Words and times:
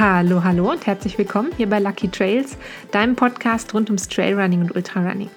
Hallo, 0.00 0.42
hallo 0.44 0.70
und 0.70 0.86
herzlich 0.86 1.18
willkommen 1.18 1.50
hier 1.58 1.68
bei 1.68 1.78
Lucky 1.78 2.08
Trails, 2.08 2.56
deinem 2.90 3.16
Podcast 3.16 3.74
rund 3.74 3.90
ums 3.90 4.08
Trailrunning 4.08 4.62
und 4.62 4.74
Ultrarunning. 4.74 5.28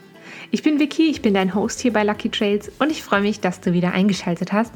Ich 0.52 0.64
bin 0.64 0.80
Vicky, 0.80 1.10
ich 1.10 1.22
bin 1.22 1.34
dein 1.34 1.54
Host 1.54 1.82
hier 1.82 1.92
bei 1.92 2.06
Lucky 2.06 2.30
Trails 2.30 2.72
und 2.80 2.90
ich 2.90 3.04
freue 3.04 3.20
mich, 3.20 3.42
dass 3.42 3.60
du 3.60 3.74
wieder 3.74 3.92
eingeschaltet 3.92 4.54
hast 4.54 4.72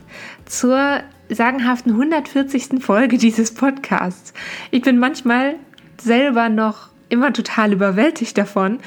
zur 0.46 1.00
sagenhaften 1.30 1.94
140. 1.94 2.84
Folge 2.84 3.18
dieses 3.18 3.54
Podcasts. 3.54 4.34
Ich 4.72 4.82
bin 4.82 5.00
manchmal 5.00 5.56
selber 6.02 6.50
noch 6.50 6.90
immer 7.08 7.32
total 7.32 7.72
überwältigt 7.72 8.38
davon, 8.38 8.80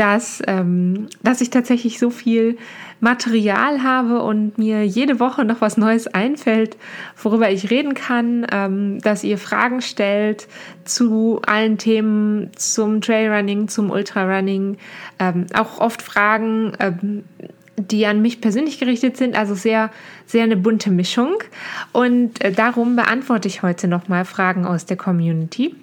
dass, 0.00 0.42
ähm, 0.46 1.08
dass 1.22 1.42
ich 1.42 1.50
tatsächlich 1.50 1.98
so 1.98 2.08
viel 2.08 2.56
Material 3.00 3.82
habe 3.82 4.22
und 4.22 4.56
mir 4.56 4.82
jede 4.86 5.20
Woche 5.20 5.44
noch 5.44 5.60
was 5.60 5.76
Neues 5.76 6.06
einfällt, 6.06 6.78
worüber 7.22 7.50
ich 7.50 7.70
reden 7.70 7.92
kann, 7.92 8.46
ähm, 8.50 8.98
dass 9.02 9.24
ihr 9.24 9.36
Fragen 9.36 9.82
stellt 9.82 10.48
zu 10.86 11.42
allen 11.46 11.76
Themen, 11.76 12.50
zum 12.56 13.02
Trailrunning, 13.02 13.68
zum 13.68 13.90
Ultrarunning, 13.90 14.78
ähm, 15.18 15.44
auch 15.52 15.80
oft 15.80 16.00
Fragen, 16.00 16.72
ähm, 16.80 17.24
die 17.76 18.06
an 18.06 18.22
mich 18.22 18.40
persönlich 18.40 18.80
gerichtet 18.80 19.18
sind, 19.18 19.36
also 19.36 19.54
sehr, 19.54 19.90
sehr 20.24 20.44
eine 20.44 20.56
bunte 20.56 20.90
Mischung. 20.90 21.34
Und 21.92 22.42
äh, 22.42 22.52
darum 22.52 22.96
beantworte 22.96 23.48
ich 23.48 23.62
heute 23.62 23.86
nochmal 23.86 24.24
Fragen 24.24 24.64
aus 24.64 24.86
der 24.86 24.96
Community. 24.96 25.74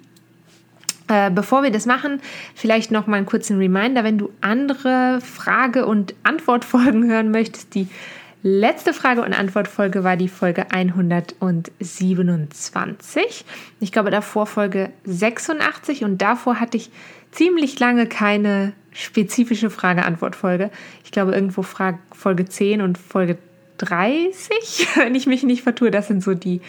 Äh, 1.08 1.30
bevor 1.30 1.62
wir 1.62 1.70
das 1.70 1.86
machen, 1.86 2.20
vielleicht 2.54 2.90
noch 2.90 3.06
mal 3.06 3.16
einen 3.16 3.24
kurzen 3.26 3.58
Reminder, 3.58 4.04
wenn 4.04 4.18
du 4.18 4.30
andere 4.42 5.20
Frage- 5.22 5.86
und 5.86 6.14
Antwortfolgen 6.22 7.10
hören 7.10 7.30
möchtest. 7.30 7.74
Die 7.74 7.88
letzte 8.42 8.92
Frage- 8.92 9.22
und 9.22 9.32
Antwortfolge 9.32 10.04
war 10.04 10.16
die 10.16 10.28
Folge 10.28 10.70
127. 10.70 13.46
Ich 13.80 13.90
glaube 13.90 14.10
davor 14.10 14.46
Folge 14.46 14.90
86 15.04 16.04
und 16.04 16.20
davor 16.20 16.60
hatte 16.60 16.76
ich 16.76 16.90
ziemlich 17.30 17.78
lange 17.78 18.06
keine 18.06 18.74
spezifische 18.92 19.70
Frage-Antwort-Folge. 19.70 20.70
Ich 21.04 21.10
glaube 21.10 21.32
irgendwo 21.32 21.62
Frage, 21.62 22.00
Folge 22.12 22.44
10 22.44 22.82
und 22.82 22.98
Folge 22.98 23.38
30, 23.78 24.88
wenn 24.96 25.14
ich 25.14 25.26
mich 25.26 25.42
nicht 25.42 25.62
vertue. 25.62 25.90
Das 25.90 26.08
sind 26.08 26.22
so 26.22 26.34
die, 26.34 26.60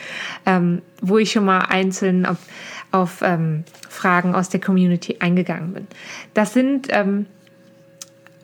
ähm, 0.46 0.82
wo 1.02 1.18
ich 1.18 1.32
schon 1.32 1.46
mal 1.46 1.60
einzeln 1.60 2.26
auf, 2.26 2.38
auf 2.92 3.22
ähm, 3.22 3.64
Fragen 3.90 4.36
aus 4.36 4.50
der 4.50 4.62
Community 4.62 5.18
eingegangen 5.20 5.74
bin. 5.74 5.88
Das 6.34 6.54
sind 6.54 6.88
ähm, 6.90 7.26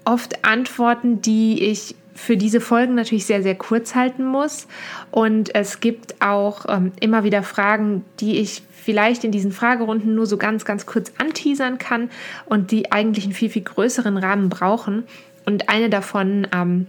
oft 0.04 0.46
Antworten, 0.46 1.22
die 1.22 1.64
ich 1.64 1.96
für 2.16 2.38
diese 2.38 2.62
Folgen 2.62 2.96
natürlich 2.96 3.26
sehr, 3.26 3.44
sehr 3.44 3.56
kurz 3.56 3.94
halten 3.94 4.26
muss. 4.26 4.68
Und 5.12 5.54
es 5.54 5.82
gibt 5.82 6.22
auch 6.22 6.66
ähm, 6.70 6.94
immer 7.02 7.24
wieder 7.26 7.44
Fragen, 7.44 8.06
die 8.20 8.40
ich 8.40 8.64
vielleicht 8.72 9.24
in 9.24 9.32
diesen 9.32 9.52
Fragerunden 9.52 10.16
nur 10.16 10.26
so 10.26 10.38
ganz, 10.38 10.64
ganz 10.64 10.86
kurz 10.86 11.12
anteasern 11.18 11.78
kann 11.78 12.10
und 12.46 12.72
die 12.72 12.92
eigentlich 12.92 13.26
einen 13.26 13.34
viel, 13.34 13.50
viel 13.50 13.64
größeren 13.64 14.18
Rahmen 14.18 14.50
brauchen. 14.50 15.04
Und 15.46 15.70
eine 15.70 15.90
davon, 15.90 16.48
ähm, 16.54 16.88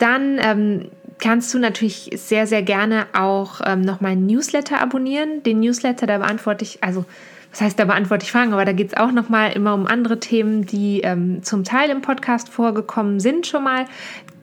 Dann 0.00 0.38
ähm, 0.42 0.90
kannst 1.20 1.52
du 1.54 1.58
natürlich 1.58 2.10
sehr, 2.16 2.46
sehr 2.46 2.62
gerne 2.62 3.06
auch 3.12 3.60
ähm, 3.64 3.82
noch 3.82 4.00
meinen 4.00 4.26
Newsletter 4.26 4.80
abonnieren. 4.80 5.42
Den 5.42 5.60
Newsletter, 5.60 6.06
da 6.06 6.18
beantworte 6.18 6.64
ich, 6.64 6.82
also 6.82 7.04
was 7.50 7.60
heißt, 7.60 7.78
da 7.78 7.84
beantworte 7.84 8.24
ich 8.24 8.32
Fragen, 8.32 8.52
aber 8.52 8.64
da 8.64 8.72
geht 8.72 8.88
es 8.88 8.96
auch 8.96 9.12
nochmal 9.12 9.52
immer 9.52 9.74
um 9.74 9.86
andere 9.86 10.18
Themen, 10.18 10.66
die 10.66 11.00
ähm, 11.00 11.42
zum 11.42 11.64
Teil 11.64 11.90
im 11.90 12.00
Podcast 12.00 12.48
vorgekommen 12.48 13.20
sind 13.20 13.46
schon 13.46 13.64
mal, 13.64 13.84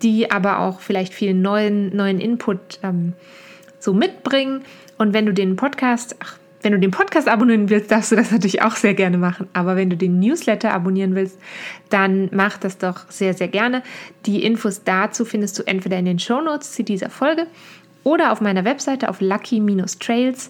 die 0.03 0.29
aber 0.29 0.59
auch 0.59 0.79
vielleicht 0.79 1.13
viel 1.13 1.33
neuen, 1.33 1.95
neuen 1.95 2.19
Input 2.19 2.79
ähm, 2.83 3.13
so 3.79 3.93
mitbringen. 3.93 4.63
Und 4.97 5.13
wenn 5.13 5.25
du 5.25 5.33
den 5.33 5.55
Podcast, 5.55 6.17
ach, 6.19 6.37
wenn 6.61 6.71
du 6.71 6.79
den 6.79 6.91
Podcast 6.91 7.27
abonnieren 7.27 7.69
willst, 7.69 7.91
darfst 7.91 8.11
du 8.11 8.15
das 8.15 8.31
natürlich 8.31 8.61
auch 8.61 8.75
sehr 8.75 8.93
gerne 8.93 9.17
machen. 9.17 9.47
Aber 9.53 9.75
wenn 9.75 9.89
du 9.89 9.97
den 9.97 10.19
Newsletter 10.19 10.73
abonnieren 10.73 11.15
willst, 11.15 11.39
dann 11.89 12.29
mach 12.31 12.57
das 12.57 12.77
doch 12.77 13.09
sehr, 13.09 13.33
sehr 13.33 13.47
gerne. 13.47 13.83
Die 14.25 14.43
Infos 14.43 14.83
dazu 14.83 15.23
findest 15.25 15.57
du 15.59 15.63
entweder 15.63 15.97
in 15.97 16.05
den 16.05 16.19
Show 16.19 16.41
Notes 16.41 16.73
zu 16.73 16.83
dieser 16.83 17.09
Folge 17.09 17.47
oder 18.03 18.31
auf 18.31 18.39
meiner 18.41 18.63
Webseite 18.63 19.09
auf 19.09 19.19
lucky-trails.com. 19.19 20.49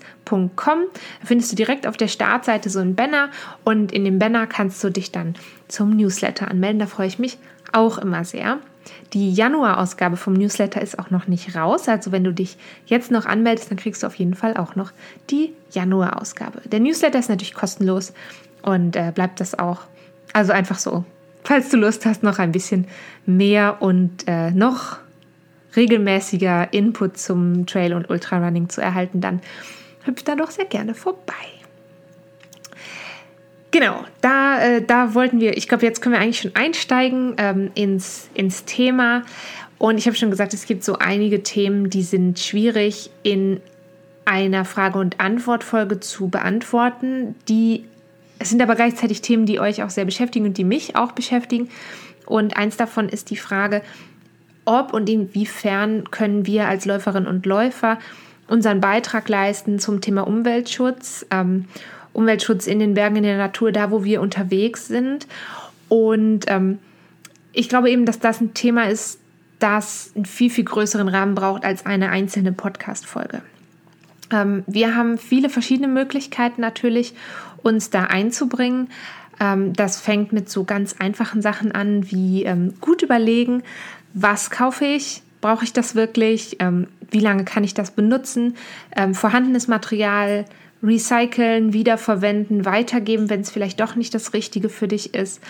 Da 0.60 1.26
findest 1.26 1.52
du 1.52 1.56
direkt 1.56 1.88
auf 1.88 1.98
der 1.98 2.08
Startseite 2.08 2.70
so 2.70 2.80
einen 2.80 2.96
Banner 2.96 3.30
und 3.64 3.92
in 3.92 4.06
dem 4.06 4.20
Banner 4.20 4.46
kannst 4.46 4.84
du 4.84 4.92
dich 4.92 5.12
dann 5.12 5.34
zum 5.68 5.98
Newsletter 5.98 6.52
anmelden. 6.52 6.80
Da 6.80 6.86
freue 6.86 7.08
ich 7.08 7.18
mich 7.20 7.38
auch 7.74 7.98
immer 7.98 8.24
sehr. 8.24 8.60
Die 9.14 9.32
Januar-Ausgabe 9.32 10.18
vom 10.18 10.34
Newsletter 10.34 10.82
ist 10.82 11.00
auch 11.00 11.10
noch 11.10 11.28
nicht 11.28 11.56
raus. 11.56 11.88
Also 11.88 12.12
wenn 12.12 12.24
du 12.24 12.34
dich 12.34 12.58
jetzt 12.86 13.12
noch 13.12 13.26
anmeldest, 13.26 13.72
dann 13.72 13.78
kriegst 13.78 14.04
du 14.04 14.08
auf 14.08 14.16
jeden 14.16 14.34
Fall 14.34 14.58
auch 14.58 14.76
noch 14.76 14.92
die 15.30 15.54
Januar-Ausgabe. 15.72 16.62
Der 16.66 16.80
Newsletter 16.80 17.20
ist 17.20 17.30
natürlich 17.30 17.54
kostenlos 17.54 18.14
und 18.62 18.96
äh, 18.96 19.12
bleibt 19.14 19.40
das 19.40 19.58
auch. 19.58 19.82
Also 20.34 20.52
einfach 20.52 20.80
so. 20.80 21.06
Falls 21.44 21.70
du 21.70 21.78
Lust 21.78 22.06
hast, 22.06 22.24
noch 22.24 22.40
ein 22.40 22.52
bisschen 22.52 22.88
mehr 23.26 23.82
und 23.82 24.28
äh, 24.28 24.52
noch 24.52 24.98
regelmäßiger 25.76 26.74
Input 26.74 27.18
zum 27.18 27.66
Trail- 27.66 27.94
und 27.94 28.10
Ultrarunning 28.10 28.68
zu 28.68 28.82
erhalten, 28.82 29.22
dann 29.22 29.42
hüpf 30.04 30.24
da 30.24 30.36
doch 30.36 30.52
sehr 30.52 30.66
gerne 30.66 30.94
vorbei. 30.94 31.57
Genau, 33.72 34.04
da, 34.22 34.62
äh, 34.62 34.82
da 34.82 35.14
wollten 35.14 35.40
wir, 35.40 35.58
ich 35.58 35.68
glaube, 35.68 35.86
jetzt 35.86 36.02
können 36.02 36.16
wir 36.16 36.22
eigentlich 36.22 36.40
schon 36.40 36.56
einsteigen 36.56 37.36
ähm, 37.38 37.72
ins, 37.76 38.30
ins 38.34 38.66
Thema. 38.66 39.24
Und 39.78 39.98
ich 39.98 40.08
habe 40.08 40.16
schon 40.16 40.32
gesagt, 40.32 40.54
es 40.54 40.66
gibt 40.66 40.84
so 40.84 40.98
einige 40.98 41.44
Themen, 41.44 41.90
die 41.90 42.02
sind 42.02 42.40
schwierig 42.40 43.12
in 43.24 43.60
einer 44.26 44.66
Frage- 44.66 45.00
und 45.00 45.20
Antwortfolge 45.20 46.00
zu 46.00 46.30
beantworten. 46.30 47.36
Die 47.48 47.86
es 48.40 48.50
sind 48.50 48.62
aber 48.62 48.76
gleichzeitig 48.76 49.22
Themen, 49.22 49.46
die 49.46 49.60
euch 49.60 49.84
auch 49.84 49.90
sehr 49.90 50.06
beschäftigen 50.06 50.46
und 50.46 50.58
die 50.58 50.64
mich 50.64 50.96
auch 50.96 51.12
beschäftigen. 51.12 51.70
Und 52.26 52.56
eins 52.56 52.78
davon 52.78 53.10
ist 53.10 53.30
die 53.30 53.38
Frage, 53.38 53.82
ob 54.66 54.94
und 54.94 55.10
inwiefern 55.10 56.12
können 56.12 56.46
wir 56.46 56.68
als 56.68 56.86
Läuferinnen 56.86 57.28
und 57.28 57.46
Läufer 57.46 57.98
unseren 58.48 58.80
Beitrag 58.80 59.28
leisten 59.28 59.80
zum 59.80 60.02
Thema 60.02 60.28
Umweltschutz. 60.28 61.26
Ähm, 61.32 61.66
Umweltschutz 62.18 62.66
in 62.66 62.80
den 62.80 62.96
Bergen, 62.96 63.18
in 63.18 63.24
der 63.24 63.38
Natur, 63.38 63.72
da 63.72 63.92
wo 63.92 64.04
wir 64.04 64.22
unterwegs 64.22 64.88
sind. 64.88 65.28
Und 65.88 66.46
ähm, 66.48 66.80
ich 67.54 67.70
glaube 67.70 67.92
eben, 67.92 68.06
dass 68.06 68.20
das 68.20 68.42
ein 68.42 68.56
Thema 68.56 68.90
ist, 68.90 69.20
das 69.60 70.12
einen 70.16 70.26
viel, 70.26 70.50
viel 70.50 70.64
größeren 70.64 71.08
Rahmen 71.08 71.36
braucht 71.36 71.64
als 71.64 71.86
eine 71.86 72.10
einzelne 72.10 72.52
Podcast-Folge. 72.52 73.44
Ähm, 74.32 74.64
wir 74.66 74.96
haben 74.96 75.20
viele 75.20 75.50
verschiedene 75.50 75.88
Möglichkeiten 75.88 76.60
natürlich, 76.60 77.14
uns 77.62 77.92
da 77.92 78.06
einzubringen. 78.06 78.90
Ähm, 79.40 79.74
das 79.74 80.00
fängt 80.02 80.34
mit 80.34 80.50
so 80.50 80.64
ganz 80.64 80.96
einfachen 80.98 81.44
Sachen 81.44 81.72
an, 81.72 82.10
wie 82.12 82.44
ähm, 82.46 82.74
gut 82.82 83.04
überlegen, 83.04 83.62
was 84.14 84.50
kaufe 84.50 84.86
ich, 84.86 85.22
brauche 85.40 85.64
ich 85.64 85.74
das 85.74 85.94
wirklich, 85.94 86.58
ähm, 86.60 86.88
wie 87.12 87.20
lange 87.20 87.46
kann 87.46 87.64
ich 87.64 87.76
das 87.76 87.92
benutzen, 87.92 88.56
ähm, 88.96 89.14
vorhandenes 89.14 89.68
Material 89.68 90.46
recyceln, 90.84 91.74
wiederverwenden, 91.74 92.66
weitergeben, 92.66 93.30
wenn 93.30 93.42
es 93.42 93.52
vielleicht 93.52 93.80
doch 93.80 93.96
nicht 93.96 94.14
das 94.14 94.34
Richtige 94.34 94.70
für 94.70 94.88
dich 94.88 95.14
ist. 95.14 95.42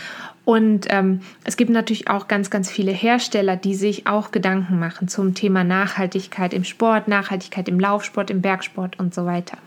Und 0.45 0.87
ähm, 0.89 1.19
es 1.43 1.57
gibt 1.57 1.69
natürlich 1.69 2.09
auch 2.09 2.27
ganz, 2.27 2.49
ganz 2.49 2.71
viele 2.71 2.91
Hersteller, 2.91 3.57
die 3.57 3.75
sich 3.75 4.07
auch 4.07 4.31
Gedanken 4.31 4.79
machen 4.79 5.07
zum 5.09 5.33
Thema 5.33 5.63
Nachhaltigkeit 5.63 6.53
im 6.53 6.63
Sport, 6.63 7.07
Nachhaltigkeit 7.09 7.67
im 7.67 7.79
Laufsport, 7.79 8.29
im 8.29 8.41
Bergsport 8.41 8.97
und 8.97 9.13
so 9.13 9.25
weiter. 9.25 9.57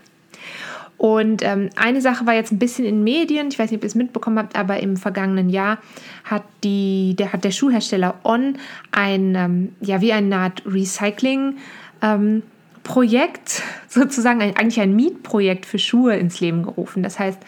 Und 0.97 1.43
ähm, 1.43 1.71
eine 1.77 1.99
Sache 1.99 2.27
war 2.27 2.35
jetzt 2.35 2.51
ein 2.51 2.59
bisschen 2.59 2.85
in 2.85 3.03
Medien, 3.03 3.47
ich 3.47 3.57
weiß 3.57 3.71
nicht, 3.71 3.79
ob 3.79 3.83
ihr 3.83 3.87
es 3.87 3.95
mitbekommen 3.95 4.37
habt, 4.37 4.55
aber 4.55 4.79
im 4.81 4.97
vergangenen 4.97 5.49
Jahr 5.49 5.79
hat, 6.23 6.43
die, 6.63 7.15
der, 7.17 7.33
hat 7.33 7.43
der 7.43 7.49
Schuhhersteller 7.49 8.19
On 8.23 8.57
ein, 8.91 9.33
ähm, 9.33 9.75
ja, 9.81 9.99
wie 10.01 10.13
eine 10.13 10.35
Art 10.35 10.61
Recycling 10.63 11.57
ähm, 12.03 12.43
Projekt, 12.83 13.63
sozusagen 13.87 14.41
eigentlich 14.41 14.79
ein 14.79 14.95
Mietprojekt 14.95 15.65
für 15.65 15.79
Schuhe 15.79 16.15
ins 16.15 16.39
Leben 16.39 16.63
gerufen. 16.63 17.03
Das 17.03 17.19
heißt, 17.19 17.39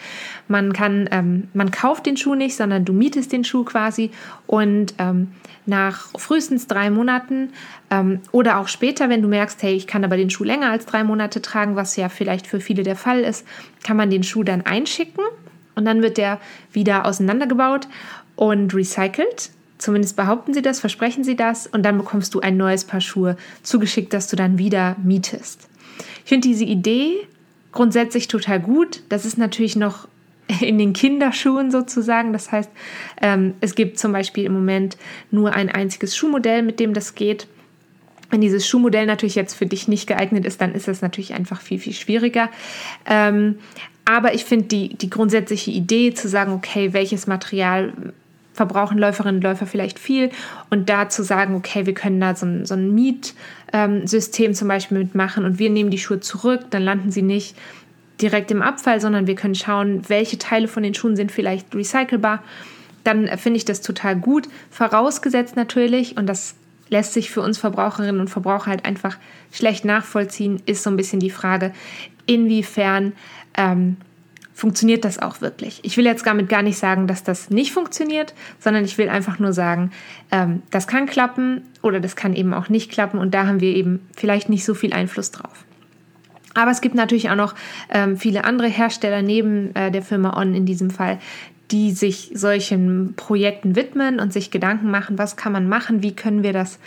man 0.48 0.72
kann, 0.72 1.08
ähm, 1.10 1.48
man 1.54 1.70
kauft 1.70 2.06
den 2.06 2.16
Schuh 2.16 2.34
nicht, 2.34 2.56
sondern 2.56 2.84
du 2.84 2.92
mietest 2.92 3.32
den 3.32 3.44
Schuh 3.44 3.64
quasi 3.64 4.10
und 4.46 4.94
ähm, 4.98 5.32
nach 5.66 6.08
frühestens 6.18 6.66
drei 6.66 6.90
Monaten 6.90 7.50
ähm, 7.90 8.20
oder 8.32 8.58
auch 8.58 8.68
später, 8.68 9.08
wenn 9.08 9.22
du 9.22 9.28
merkst, 9.28 9.62
hey, 9.62 9.74
ich 9.74 9.86
kann 9.86 10.04
aber 10.04 10.16
den 10.16 10.30
Schuh 10.30 10.44
länger 10.44 10.70
als 10.70 10.86
drei 10.86 11.04
Monate 11.04 11.40
tragen, 11.40 11.76
was 11.76 11.96
ja 11.96 12.08
vielleicht 12.08 12.46
für 12.46 12.60
viele 12.60 12.82
der 12.82 12.96
Fall 12.96 13.20
ist, 13.20 13.46
kann 13.82 13.96
man 13.96 14.10
den 14.10 14.22
Schuh 14.22 14.44
dann 14.44 14.62
einschicken 14.62 15.24
und 15.74 15.84
dann 15.84 16.02
wird 16.02 16.18
der 16.18 16.40
wieder 16.72 17.06
auseinandergebaut 17.06 17.88
und 18.36 18.74
recycelt. 18.74 19.50
Zumindest 19.78 20.16
behaupten 20.16 20.54
sie 20.54 20.62
das, 20.62 20.80
versprechen 20.80 21.24
sie 21.24 21.36
das 21.36 21.66
und 21.66 21.82
dann 21.82 21.98
bekommst 21.98 22.34
du 22.34 22.40
ein 22.40 22.56
neues 22.56 22.84
Paar 22.84 23.00
Schuhe 23.00 23.36
zugeschickt, 23.62 24.12
das 24.12 24.28
du 24.28 24.36
dann 24.36 24.58
wieder 24.58 24.96
mietest. 25.02 25.68
Ich 26.24 26.28
finde 26.28 26.48
diese 26.48 26.64
Idee 26.64 27.26
grundsätzlich 27.72 28.28
total 28.28 28.60
gut. 28.60 29.02
Das 29.08 29.24
ist 29.24 29.36
natürlich 29.36 29.76
noch 29.76 30.08
in 30.60 30.78
den 30.78 30.92
Kinderschuhen 30.92 31.70
sozusagen. 31.70 32.32
Das 32.32 32.52
heißt, 32.52 32.70
ähm, 33.20 33.54
es 33.60 33.74
gibt 33.74 33.98
zum 33.98 34.12
Beispiel 34.12 34.44
im 34.44 34.52
Moment 34.52 34.96
nur 35.30 35.52
ein 35.52 35.68
einziges 35.68 36.16
Schuhmodell, 36.16 36.62
mit 36.62 36.80
dem 36.80 36.94
das 36.94 37.14
geht. 37.14 37.46
Wenn 38.30 38.40
dieses 38.40 38.66
Schuhmodell 38.66 39.06
natürlich 39.06 39.34
jetzt 39.34 39.54
für 39.54 39.66
dich 39.66 39.86
nicht 39.86 40.06
geeignet 40.06 40.44
ist, 40.44 40.60
dann 40.60 40.74
ist 40.74 40.88
das 40.88 41.02
natürlich 41.02 41.34
einfach 41.34 41.60
viel, 41.60 41.78
viel 41.78 41.92
schwieriger. 41.92 42.48
Ähm, 43.06 43.58
aber 44.04 44.34
ich 44.34 44.44
finde 44.44 44.66
die, 44.66 44.94
die 44.96 45.10
grundsätzliche 45.10 45.70
Idee 45.70 46.14
zu 46.14 46.28
sagen, 46.28 46.52
okay, 46.52 46.92
welches 46.92 47.26
Material 47.26 47.92
verbrauchen 48.54 48.98
Läuferinnen 48.98 49.36
und 49.36 49.42
Läufer 49.42 49.66
vielleicht 49.66 49.98
viel 49.98 50.30
und 50.70 50.88
da 50.88 51.08
zu 51.08 51.22
sagen, 51.22 51.54
okay, 51.56 51.86
wir 51.86 51.94
können 51.94 52.20
da 52.20 52.34
so 52.34 52.46
ein, 52.46 52.64
so 52.64 52.74
ein 52.74 52.94
Mietsystem 52.94 54.54
zum 54.54 54.68
Beispiel 54.68 54.98
mitmachen 54.98 55.44
und 55.44 55.58
wir 55.58 55.68
nehmen 55.68 55.90
die 55.90 55.98
Schuhe 55.98 56.20
zurück, 56.20 56.60
dann 56.70 56.82
landen 56.82 57.10
sie 57.10 57.22
nicht 57.22 57.56
direkt 58.22 58.50
im 58.52 58.62
Abfall, 58.62 59.00
sondern 59.00 59.26
wir 59.26 59.34
können 59.34 59.56
schauen, 59.56 60.08
welche 60.08 60.38
Teile 60.38 60.68
von 60.68 60.84
den 60.84 60.94
Schuhen 60.94 61.16
sind 61.16 61.32
vielleicht 61.32 61.74
recycelbar. 61.74 62.42
Dann 63.02 63.26
finde 63.36 63.58
ich 63.58 63.64
das 63.64 63.80
total 63.80 64.16
gut. 64.16 64.48
Vorausgesetzt 64.70 65.56
natürlich, 65.56 66.16
und 66.16 66.26
das 66.26 66.54
lässt 66.88 67.12
sich 67.12 67.30
für 67.30 67.42
uns 67.42 67.58
Verbraucherinnen 67.58 68.20
und 68.20 68.30
Verbraucher 68.30 68.70
halt 68.70 68.84
einfach 68.84 69.18
schlecht 69.52 69.84
nachvollziehen, 69.84 70.62
ist 70.64 70.84
so 70.84 70.90
ein 70.90 70.96
bisschen 70.96 71.20
die 71.20 71.30
Frage, 71.30 71.72
inwiefern 72.26 73.12
ähm, 73.56 73.96
funktioniert 74.54 75.04
das 75.04 75.18
auch 75.18 75.40
wirklich. 75.40 75.80
Ich 75.82 75.96
will 75.96 76.06
jetzt 76.06 76.24
damit 76.24 76.48
gar 76.48 76.62
nicht 76.62 76.78
sagen, 76.78 77.06
dass 77.06 77.24
das 77.24 77.50
nicht 77.50 77.72
funktioniert, 77.72 78.34
sondern 78.60 78.84
ich 78.84 78.96
will 78.96 79.08
einfach 79.08 79.38
nur 79.40 79.52
sagen, 79.52 79.90
ähm, 80.30 80.62
das 80.70 80.86
kann 80.86 81.06
klappen 81.06 81.62
oder 81.82 82.00
das 82.00 82.16
kann 82.16 82.34
eben 82.34 82.54
auch 82.54 82.68
nicht 82.68 82.90
klappen 82.90 83.18
und 83.18 83.34
da 83.34 83.46
haben 83.46 83.60
wir 83.60 83.74
eben 83.74 84.06
vielleicht 84.16 84.48
nicht 84.48 84.64
so 84.64 84.74
viel 84.74 84.92
Einfluss 84.92 85.32
drauf. 85.32 85.64
Aber 86.54 86.70
es 86.70 86.80
gibt 86.80 86.94
natürlich 86.94 87.30
auch 87.30 87.36
noch 87.36 87.54
ähm, 87.90 88.16
viele 88.16 88.44
andere 88.44 88.68
Hersteller 88.68 89.22
neben 89.22 89.74
äh, 89.74 89.90
der 89.90 90.02
Firma 90.02 90.40
On 90.40 90.54
in 90.54 90.66
diesem 90.66 90.90
Fall, 90.90 91.18
die 91.74 91.90
sich 91.90 92.30
solchen 92.34 93.14
Projekten 93.16 93.74
widmen 93.74 94.20
und 94.20 94.32
sich 94.32 94.52
Gedanken 94.52 94.92
machen, 94.92 95.18
was 95.18 95.34
kann 95.34 95.50
man 95.50 95.68
machen, 95.68 96.04
wie 96.04 96.14
können 96.14 96.44
wir 96.44 96.52
das 96.52 96.78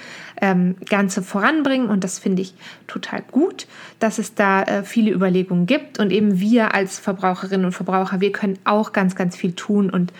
ähm, 0.41 0.77
Ganze 0.89 1.21
voranbringen. 1.21 1.89
Und 1.89 2.05
das 2.05 2.19
finde 2.19 2.41
ich 2.41 2.53
total 2.87 3.21
gut, 3.29 3.67
dass 3.99 4.17
es 4.17 4.33
da 4.33 4.63
äh, 4.63 4.83
viele 4.83 5.11
Überlegungen 5.11 5.65
gibt. 5.65 5.99
Und 5.99 6.09
eben 6.13 6.39
wir 6.39 6.73
als 6.73 6.99
Verbraucherinnen 6.99 7.65
und 7.65 7.73
Verbraucher, 7.73 8.21
wir 8.21 8.31
können 8.31 8.59
auch 8.63 8.93
ganz, 8.93 9.17
ganz 9.17 9.35
viel 9.35 9.51
tun 9.51 9.89
und 9.89 10.13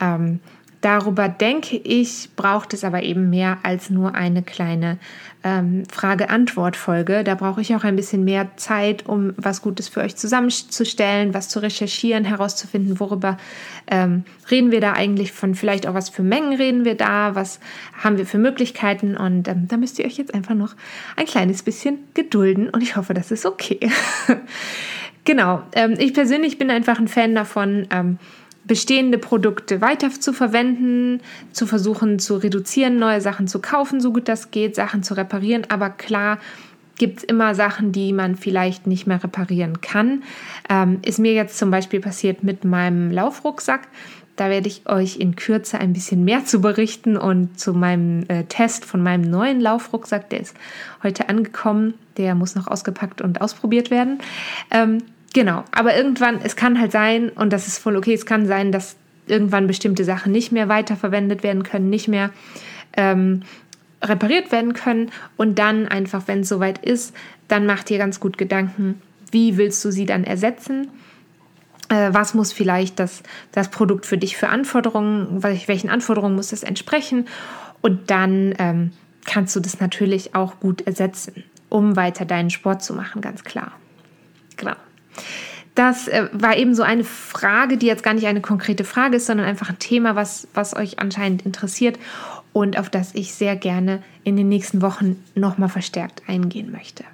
ähm, 0.00 0.38
Darüber 0.82 1.28
denke 1.28 1.76
ich, 1.76 2.30
braucht 2.34 2.74
es 2.74 2.82
aber 2.82 3.04
eben 3.04 3.30
mehr 3.30 3.58
als 3.62 3.88
nur 3.88 4.16
eine 4.16 4.42
kleine 4.42 4.98
ähm, 5.44 5.84
Frage-Antwort-Folge. 5.88 7.22
Da 7.22 7.36
brauche 7.36 7.60
ich 7.60 7.76
auch 7.76 7.84
ein 7.84 7.94
bisschen 7.94 8.24
mehr 8.24 8.48
Zeit, 8.56 9.06
um 9.06 9.32
was 9.36 9.62
Gutes 9.62 9.88
für 9.88 10.00
euch 10.00 10.16
zusammenzustellen, 10.16 11.34
was 11.34 11.48
zu 11.48 11.60
recherchieren, 11.60 12.24
herauszufinden, 12.24 12.98
worüber 12.98 13.38
ähm, 13.86 14.24
reden 14.50 14.72
wir 14.72 14.80
da 14.80 14.92
eigentlich 14.94 15.30
von, 15.30 15.54
vielleicht 15.54 15.86
auch 15.86 15.94
was 15.94 16.08
für 16.08 16.24
Mengen 16.24 16.54
reden 16.54 16.84
wir 16.84 16.96
da, 16.96 17.36
was 17.36 17.60
haben 18.02 18.18
wir 18.18 18.26
für 18.26 18.38
Möglichkeiten. 18.38 19.16
Und 19.16 19.46
ähm, 19.46 19.68
da 19.68 19.76
müsst 19.76 20.00
ihr 20.00 20.04
euch 20.04 20.18
jetzt 20.18 20.34
einfach 20.34 20.56
noch 20.56 20.74
ein 21.14 21.26
kleines 21.26 21.62
bisschen 21.62 21.98
gedulden 22.14 22.68
und 22.68 22.82
ich 22.82 22.96
hoffe, 22.96 23.14
das 23.14 23.30
ist 23.30 23.46
okay. 23.46 23.78
genau, 25.24 25.62
ähm, 25.76 25.94
ich 25.96 26.12
persönlich 26.12 26.58
bin 26.58 26.72
einfach 26.72 26.98
ein 26.98 27.06
Fan 27.06 27.36
davon, 27.36 27.86
ähm, 27.90 28.18
bestehende 28.64 29.18
Produkte 29.18 29.80
weiter 29.80 30.10
zu 30.10 30.32
verwenden, 30.32 31.20
zu 31.52 31.66
versuchen 31.66 32.18
zu 32.18 32.36
reduzieren, 32.36 32.98
neue 32.98 33.20
Sachen 33.20 33.48
zu 33.48 33.60
kaufen, 33.60 34.00
so 34.00 34.12
gut 34.12 34.28
das 34.28 34.50
geht, 34.50 34.74
Sachen 34.74 35.02
zu 35.02 35.14
reparieren. 35.14 35.66
Aber 35.68 35.90
klar 35.90 36.38
gibt 36.96 37.18
es 37.18 37.24
immer 37.24 37.54
Sachen, 37.54 37.92
die 37.92 38.12
man 38.12 38.36
vielleicht 38.36 38.86
nicht 38.86 39.06
mehr 39.06 39.22
reparieren 39.22 39.80
kann. 39.80 40.22
Ähm, 40.68 41.00
ist 41.04 41.18
mir 41.18 41.32
jetzt 41.32 41.58
zum 41.58 41.70
Beispiel 41.70 42.00
passiert 42.00 42.44
mit 42.44 42.64
meinem 42.64 43.10
Laufrucksack. 43.10 43.88
Da 44.36 44.48
werde 44.48 44.68
ich 44.68 44.88
euch 44.88 45.16
in 45.16 45.36
Kürze 45.36 45.78
ein 45.78 45.92
bisschen 45.92 46.24
mehr 46.24 46.44
zu 46.44 46.60
berichten 46.60 47.16
und 47.16 47.58
zu 47.58 47.74
meinem 47.74 48.24
äh, 48.28 48.44
Test 48.44 48.84
von 48.84 49.02
meinem 49.02 49.28
neuen 49.28 49.60
Laufrucksack. 49.60 50.30
Der 50.30 50.40
ist 50.40 50.56
heute 51.02 51.28
angekommen. 51.28 51.94
Der 52.16 52.34
muss 52.34 52.54
noch 52.54 52.66
ausgepackt 52.66 53.20
und 53.20 53.40
ausprobiert 53.40 53.90
werden. 53.90 54.20
Ähm, 54.70 54.98
Genau, 55.34 55.64
aber 55.72 55.96
irgendwann, 55.96 56.40
es 56.42 56.56
kann 56.56 56.78
halt 56.78 56.92
sein, 56.92 57.30
und 57.30 57.52
das 57.52 57.66
ist 57.66 57.78
voll 57.78 57.96
okay, 57.96 58.12
es 58.12 58.26
kann 58.26 58.46
sein, 58.46 58.70
dass 58.70 58.96
irgendwann 59.26 59.66
bestimmte 59.66 60.04
Sachen 60.04 60.32
nicht 60.32 60.52
mehr 60.52 60.68
weiterverwendet 60.68 61.42
werden 61.42 61.62
können, 61.62 61.88
nicht 61.88 62.08
mehr 62.08 62.30
ähm, 62.96 63.42
repariert 64.02 64.52
werden 64.52 64.74
können. 64.74 65.10
Und 65.36 65.58
dann 65.58 65.88
einfach, 65.88 66.24
wenn 66.26 66.40
es 66.40 66.48
soweit 66.48 66.78
ist, 66.84 67.14
dann 67.48 67.66
macht 67.66 67.88
dir 67.88 67.98
ganz 67.98 68.20
gut 68.20 68.36
Gedanken, 68.36 69.00
wie 69.30 69.56
willst 69.56 69.84
du 69.84 69.90
sie 69.90 70.06
dann 70.06 70.24
ersetzen? 70.24 70.88
Äh, 71.88 72.12
was 72.12 72.34
muss 72.34 72.52
vielleicht 72.52 72.98
das, 72.98 73.22
das 73.52 73.70
Produkt 73.70 74.06
für 74.06 74.18
dich 74.18 74.36
für 74.36 74.48
Anforderungen, 74.48 75.42
welchen 75.42 75.88
Anforderungen 75.88 76.34
muss 76.34 76.52
es 76.52 76.62
entsprechen? 76.62 77.26
Und 77.80 78.10
dann 78.10 78.54
ähm, 78.58 78.92
kannst 79.24 79.56
du 79.56 79.60
das 79.60 79.80
natürlich 79.80 80.34
auch 80.34 80.60
gut 80.60 80.82
ersetzen, 80.82 81.44
um 81.68 81.96
weiter 81.96 82.24
deinen 82.24 82.50
Sport 82.50 82.82
zu 82.82 82.92
machen, 82.92 83.22
ganz 83.22 83.44
klar. 83.44 83.72
Genau. 84.56 84.74
Das 85.74 86.08
äh, 86.08 86.28
war 86.32 86.56
eben 86.56 86.74
so 86.74 86.82
eine 86.82 87.04
Frage, 87.04 87.78
die 87.78 87.86
jetzt 87.86 88.02
gar 88.02 88.14
nicht 88.14 88.26
eine 88.26 88.40
konkrete 88.42 88.84
Frage 88.84 89.16
ist, 89.16 89.26
sondern 89.26 89.46
einfach 89.46 89.70
ein 89.70 89.78
Thema, 89.78 90.16
was, 90.16 90.46
was 90.54 90.76
euch 90.76 90.98
anscheinend 90.98 91.46
interessiert 91.46 91.98
und 92.52 92.78
auf 92.78 92.90
das 92.90 93.14
ich 93.14 93.32
sehr 93.34 93.56
gerne 93.56 94.02
in 94.24 94.36
den 94.36 94.48
nächsten 94.48 94.82
Wochen 94.82 95.22
nochmal 95.34 95.70
verstärkt 95.70 96.22
eingehen 96.26 96.70
möchte. 96.70 97.04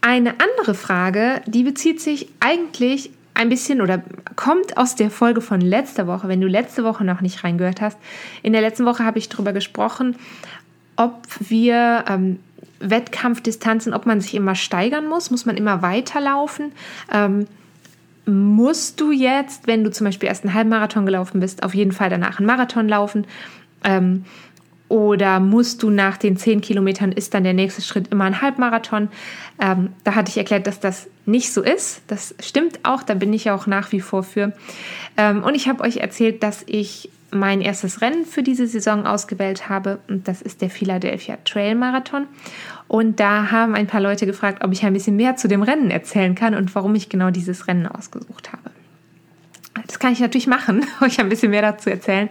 Eine 0.00 0.34
andere 0.40 0.74
Frage, 0.74 1.42
die 1.46 1.62
bezieht 1.62 2.00
sich 2.00 2.28
eigentlich 2.40 3.10
ein 3.34 3.48
bisschen 3.48 3.80
oder 3.80 4.02
kommt 4.34 4.76
aus 4.76 4.96
der 4.96 5.10
Folge 5.10 5.40
von 5.40 5.60
letzter 5.60 6.06
Woche, 6.06 6.28
wenn 6.28 6.40
du 6.40 6.48
letzte 6.48 6.84
Woche 6.84 7.04
noch 7.04 7.20
nicht 7.20 7.44
reingehört 7.44 7.80
hast. 7.80 7.98
In 8.42 8.52
der 8.52 8.62
letzten 8.62 8.86
Woche 8.86 9.04
habe 9.04 9.18
ich 9.18 9.28
darüber 9.28 9.52
gesprochen, 9.52 10.16
ob 10.96 11.22
wir 11.38 12.04
ähm, 12.08 12.40
Wettkampfdistanzen, 12.80 13.94
ob 13.94 14.06
man 14.06 14.20
sich 14.20 14.34
immer 14.34 14.54
steigern 14.54 15.06
muss, 15.06 15.30
muss 15.30 15.46
man 15.46 15.56
immer 15.56 15.82
weiterlaufen. 15.82 16.72
Ähm, 17.12 17.46
musst 18.26 19.00
du 19.00 19.12
jetzt, 19.12 19.66
wenn 19.66 19.84
du 19.84 19.90
zum 19.90 20.06
Beispiel 20.06 20.28
erst 20.28 20.44
einen 20.44 20.54
Halbmarathon 20.54 21.06
gelaufen 21.06 21.40
bist, 21.40 21.62
auf 21.62 21.74
jeden 21.74 21.92
Fall 21.92 22.10
danach 22.10 22.38
einen 22.38 22.46
Marathon 22.46 22.88
laufen? 22.88 23.26
Ähm, 23.84 24.24
oder 24.88 25.38
musst 25.38 25.84
du 25.84 25.90
nach 25.90 26.16
den 26.16 26.36
10 26.36 26.62
Kilometern, 26.62 27.12
ist 27.12 27.32
dann 27.34 27.44
der 27.44 27.52
nächste 27.52 27.80
Schritt 27.80 28.08
immer 28.08 28.24
ein 28.24 28.42
Halbmarathon? 28.42 29.08
Ähm, 29.60 29.90
da 30.02 30.16
hatte 30.16 30.30
ich 30.30 30.36
erklärt, 30.36 30.66
dass 30.66 30.80
das 30.80 31.08
nicht 31.26 31.52
so 31.52 31.62
ist. 31.62 32.02
Das 32.08 32.34
stimmt 32.40 32.80
auch, 32.82 33.04
da 33.04 33.14
bin 33.14 33.32
ich 33.32 33.52
auch 33.52 33.68
nach 33.68 33.92
wie 33.92 34.00
vor 34.00 34.24
für. 34.24 34.52
Ähm, 35.16 35.44
und 35.44 35.54
ich 35.54 35.68
habe 35.68 35.84
euch 35.84 35.98
erzählt, 35.98 36.42
dass 36.42 36.64
ich 36.66 37.08
mein 37.32 37.60
erstes 37.60 38.00
Rennen 38.00 38.24
für 38.24 38.42
diese 38.42 38.66
Saison 38.66 39.06
ausgewählt 39.06 39.68
habe. 39.68 40.00
Und 40.08 40.28
das 40.28 40.42
ist 40.42 40.62
der 40.62 40.70
Philadelphia 40.70 41.38
Trail 41.44 41.74
Marathon. 41.74 42.26
Und 42.88 43.20
da 43.20 43.50
haben 43.50 43.74
ein 43.74 43.86
paar 43.86 44.00
Leute 44.00 44.26
gefragt, 44.26 44.64
ob 44.64 44.72
ich 44.72 44.84
ein 44.84 44.92
bisschen 44.92 45.16
mehr 45.16 45.36
zu 45.36 45.48
dem 45.48 45.62
Rennen 45.62 45.90
erzählen 45.90 46.34
kann 46.34 46.54
und 46.54 46.74
warum 46.74 46.94
ich 46.94 47.08
genau 47.08 47.30
dieses 47.30 47.68
Rennen 47.68 47.86
ausgesucht 47.86 48.52
habe. 48.52 48.70
Das 49.86 49.98
kann 49.98 50.12
ich 50.12 50.20
natürlich 50.20 50.46
machen, 50.46 50.84
euch 51.00 51.20
ein 51.20 51.28
bisschen 51.28 51.50
mehr 51.50 51.62
dazu 51.62 51.90
erzählen. 51.90 52.28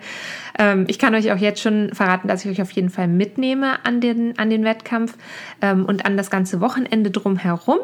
Ähm, 0.58 0.86
ich 0.88 1.00
kann 1.00 1.16
euch 1.16 1.32
auch 1.32 1.38
jetzt 1.38 1.62
schon 1.62 1.92
verraten, 1.94 2.28
dass 2.28 2.44
ich 2.44 2.52
euch 2.52 2.62
auf 2.62 2.72
jeden 2.72 2.90
Fall 2.90 3.08
mitnehme 3.08 3.86
an 3.86 4.02
den, 4.02 4.38
an 4.38 4.50
den 4.50 4.64
Wettkampf 4.64 5.16
ähm, 5.62 5.86
und 5.86 6.06
an 6.06 6.18
das 6.18 6.30
ganze 6.30 6.60
Wochenende 6.60 7.12
drumherum, 7.12 7.80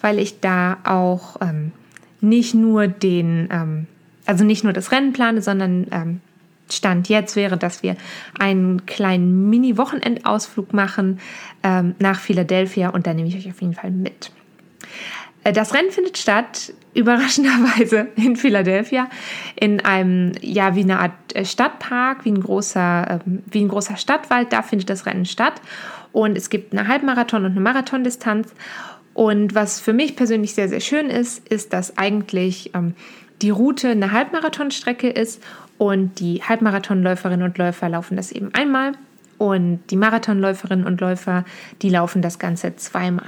weil 0.00 0.18
ich 0.18 0.40
da 0.40 0.78
auch 0.84 1.40
ähm, 1.40 1.72
nicht 2.20 2.54
nur 2.54 2.86
den, 2.86 3.86
also 4.24 4.44
nicht 4.44 4.64
nur 4.64 4.72
das 4.72 4.92
Rennen 4.92 5.12
plane, 5.12 5.42
sondern 5.42 6.20
Stand 6.74 7.08
jetzt 7.08 7.36
wäre, 7.36 7.56
dass 7.56 7.82
wir 7.82 7.96
einen 8.38 8.86
kleinen 8.86 9.48
Mini-Wochenendausflug 9.50 10.72
machen 10.72 11.20
ähm, 11.62 11.94
nach 11.98 12.20
Philadelphia 12.20 12.90
und 12.90 13.06
da 13.06 13.14
nehme 13.14 13.28
ich 13.28 13.36
euch 13.36 13.48
auf 13.50 13.60
jeden 13.60 13.74
Fall 13.74 13.90
mit. 13.90 14.30
Äh, 15.44 15.52
das 15.52 15.74
Rennen 15.74 15.90
findet 15.90 16.18
statt, 16.18 16.72
überraschenderweise 16.94 18.08
in 18.16 18.36
Philadelphia, 18.36 19.08
in 19.58 19.80
einem, 19.84 20.32
ja, 20.40 20.74
wie 20.74 20.82
eine 20.82 21.00
Art 21.00 21.12
äh, 21.34 21.44
Stadtpark, 21.44 22.24
wie 22.24 22.32
ein 22.32 22.40
großer, 22.40 23.10
äh, 23.10 23.18
wie 23.46 23.62
ein 23.62 23.68
großer 23.68 23.96
Stadtwald, 23.96 24.52
da 24.52 24.62
findet 24.62 24.90
das 24.90 25.06
Rennen 25.06 25.26
statt. 25.26 25.60
Und 26.12 26.36
es 26.36 26.48
gibt 26.48 26.72
eine 26.72 26.86
Halbmarathon 26.86 27.44
und 27.44 27.52
eine 27.52 27.60
Marathondistanz. 27.60 28.54
Und 29.14 29.54
was 29.54 29.80
für 29.80 29.92
mich 29.92 30.16
persönlich 30.16 30.54
sehr, 30.54 30.68
sehr 30.68 30.80
schön 30.80 31.10
ist, 31.10 31.48
ist, 31.48 31.72
dass 31.72 31.98
eigentlich 31.98 32.72
ähm, 32.74 32.94
die 33.42 33.50
Route 33.50 33.90
eine 33.90 34.12
Halbmarathonstrecke 34.12 35.08
ist 35.08 35.42
und 35.78 36.20
die 36.20 36.42
Halbmarathonläuferinnen 36.42 37.44
und 37.44 37.58
Läufer 37.58 37.88
laufen 37.88 38.16
das 38.16 38.32
eben 38.32 38.54
einmal 38.54 38.92
und 39.38 39.80
die 39.90 39.96
Marathonläuferinnen 39.96 40.86
und 40.86 41.00
Läufer, 41.00 41.44
die 41.82 41.90
laufen 41.90 42.22
das 42.22 42.38
Ganze 42.38 42.76
zweimal. 42.76 43.26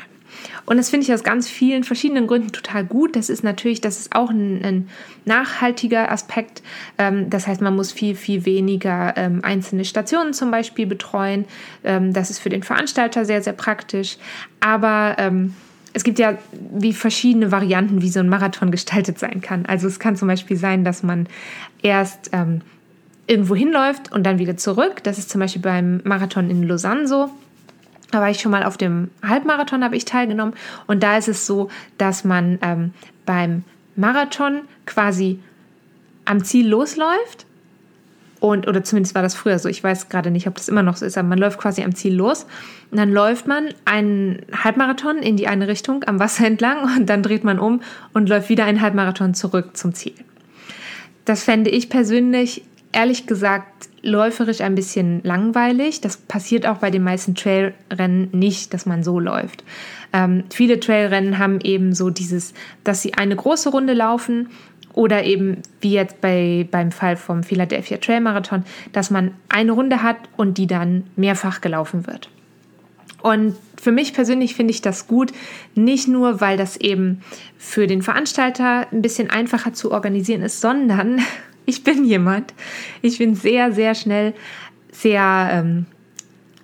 Und 0.67 0.77
das 0.77 0.91
finde 0.91 1.07
ich 1.07 1.15
aus 1.15 1.25
ganz 1.25 1.49
vielen 1.49 1.85
verschiedenen 1.85 2.27
Gründen 2.27 2.53
total 2.53 2.85
gut. 2.85 3.17
Das 3.17 3.31
ist 3.31 3.43
natürlich, 3.45 3.81
das 3.81 3.99
ist 3.99 4.15
auch 4.15 4.31
ein, 4.31 4.63
ein 4.65 4.89
nachhaltiger 5.25 6.11
Aspekt. 6.11 6.63
Ähm, 6.99 7.31
das 7.31 7.47
heißt, 7.47 7.61
man 7.61 7.75
muss 7.75 7.93
viel, 7.93 8.15
viel 8.15 8.45
weniger 8.45 9.15
ähm, 9.17 9.41
einzelne 9.43 9.85
Stationen 9.85 10.35
zum 10.35 10.51
Beispiel 10.51 10.87
betreuen. 10.87 11.47
Ähm, 11.85 12.13
das 12.13 12.31
ist 12.31 12.39
für 12.39 12.49
den 12.49 12.63
Veranstalter 12.63 13.25
sehr, 13.25 13.43
sehr 13.43 13.53
praktisch. 13.53 14.19
Aber 14.61 15.17
ähm, 15.19 15.55
es 15.97 16.05
gibt 16.05 16.19
ja 16.19 16.37
wie 16.75 16.93
verschiedene 16.93 17.53
Varianten, 17.53 18.03
wie 18.03 18.11
so 18.11 18.21
ein 18.21 18.29
Marathon 18.29 18.71
gestaltet 18.71 19.19
sein 19.19 19.41
kann. 19.41 19.65
Also 19.65 19.89
es 19.89 19.99
kann 19.99 20.15
zum 20.15 20.29
Beispiel 20.29 20.59
sein, 20.59 20.85
dass 20.85 21.03
man 21.03 21.27
erst 21.81 22.29
ähm, 22.35 22.61
irgendwo 23.27 23.57
hinläuft 23.57 24.13
und 24.13 24.25
dann 24.25 24.39
wieder 24.39 24.59
zurück. 24.59 25.03
Das 25.05 25.17
ist 25.17 25.31
zum 25.31 25.41
Beispiel 25.41 25.63
beim 25.63 26.03
Marathon 26.05 26.51
in 26.51 26.65
Lausanne 26.65 27.09
so. 27.09 27.31
Da 28.11 28.21
war 28.21 28.29
ich 28.29 28.41
schon 28.41 28.53
mal 28.53 28.63
auf 28.63 28.77
dem 28.77 29.09
Halbmarathon, 29.27 29.83
habe 29.83 29.97
ich 29.97 30.05
teilgenommen. 30.05 30.53
Und 30.87 31.03
da 31.03 31.17
ist 31.17 31.29
es 31.29 31.47
so, 31.47 31.71
dass 31.97 32.25
man 32.25 32.59
ähm, 32.61 32.93
beim 33.25 33.65
Marathon 33.97 34.61
quasi 34.85 35.41
am 36.27 36.45
Ziel 36.45 36.69
losläuft 36.69 37.47
und, 38.51 38.67
oder 38.69 38.83
zumindest 38.85 39.15
war 39.15 39.23
das 39.23 39.35
früher 39.35 39.59
so, 39.59 39.69
ich 39.69 39.83
weiß 39.83 40.09
gerade 40.09 40.31
nicht, 40.31 40.47
ob 40.47 40.55
das 40.55 40.69
immer 40.69 40.83
noch 40.83 40.97
so 40.97 41.05
ist, 41.05 41.19
aber 41.19 41.29
man 41.29 41.39
läuft 41.39 41.59
quasi 41.59 41.83
am 41.83 41.95
Ziel 41.95 42.15
los 42.15 42.47
und 42.91 42.99
dann 42.99 43.13
läuft 43.13 43.47
man 43.47 43.69
einen 43.85 44.43
Halbmarathon 44.53 45.19
in 45.19 45.37
die 45.37 45.49
eine 45.49 45.69
Richtung 45.69 46.05
am 46.07 46.19
Wasser 46.19 46.47
entlang 46.47 46.97
und 46.97 47.07
dann 47.07 47.23
dreht 47.23 47.45
man 47.45 47.59
um 47.59 47.83
und 48.13 48.29
läuft 48.29 48.49
wieder 48.49 48.65
einen 48.65 48.81
Halbmarathon 48.81 49.35
zurück 49.35 49.77
zum 49.77 49.95
Ziel. 49.95 50.15
Das 51.25 51.43
fände 51.43 51.71
ich 51.71 51.89
persönlich, 51.91 52.63
ehrlich 52.93 53.27
gesagt, 53.27 53.89
läuferisch 54.03 54.61
ein 54.61 54.75
bisschen 54.77 55.21
langweilig. 55.25 56.01
Das 56.01 56.17
passiert 56.17 56.67
auch 56.67 56.79
bei 56.79 56.91
den 56.91 57.03
meisten 57.03 57.35
Trailrennen 57.35 58.29
nicht, 58.33 58.73
dass 58.73 58.87
man 58.87 59.03
so 59.03 59.19
läuft. 59.19 59.65
Ähm, 60.13 60.45
viele 60.51 60.81
Trailrennen 60.81 61.39
haben 61.39 61.61
eben 61.61 61.93
so 61.93 62.11
dieses, 62.11 62.55
dass 62.85 63.03
sie 63.03 63.15
eine 63.15 63.35
große 63.35 63.71
Runde 63.71 63.93
laufen 63.93 64.49
oder 64.97 65.25
eben 65.25 65.59
wie 65.81 65.93
jetzt 65.93 66.21
bei, 66.21 66.67
beim 66.69 66.91
Fall 66.91 67.17
vom 67.17 67.45
Philadelphia 67.45 67.99
Trail 67.99 68.21
Marathon, 68.21 68.65
dass 68.93 69.11
man 69.11 69.33
eine 69.49 69.73
Runde 69.73 70.03
hat 70.03 70.17
und 70.37 70.59
die 70.59 70.67
dann 70.67 71.05
mehrfach 71.15 71.61
gelaufen 71.61 72.07
wird. 72.09 72.31
Und 73.23 73.57
für 73.81 73.93
mich 73.93 74.15
persönlich 74.15 74.55
finde 74.55 74.73
ich 74.73 74.81
das 74.81 75.07
gut, 75.07 75.33
nicht 75.75 76.09
nur, 76.09 76.41
weil 76.41 76.57
das 76.57 76.77
eben 76.77 77.23
für 77.59 77.87
den 77.87 78.01
Veranstalter 78.03 78.87
ein 78.91 79.03
bisschen 79.03 79.31
einfacher 79.31 79.75
zu 79.75 79.93
organisieren 79.93 80.43
ist, 80.43 80.61
sondern 80.61 81.21
ich 81.67 81.85
bin 81.85 82.05
jemand, 82.05 82.55
ich 83.03 83.19
bin 83.19 83.35
sehr, 83.35 83.73
sehr 83.73 83.95
schnell 83.95 84.33
sehr 84.93 85.51
ähm, 85.53 85.87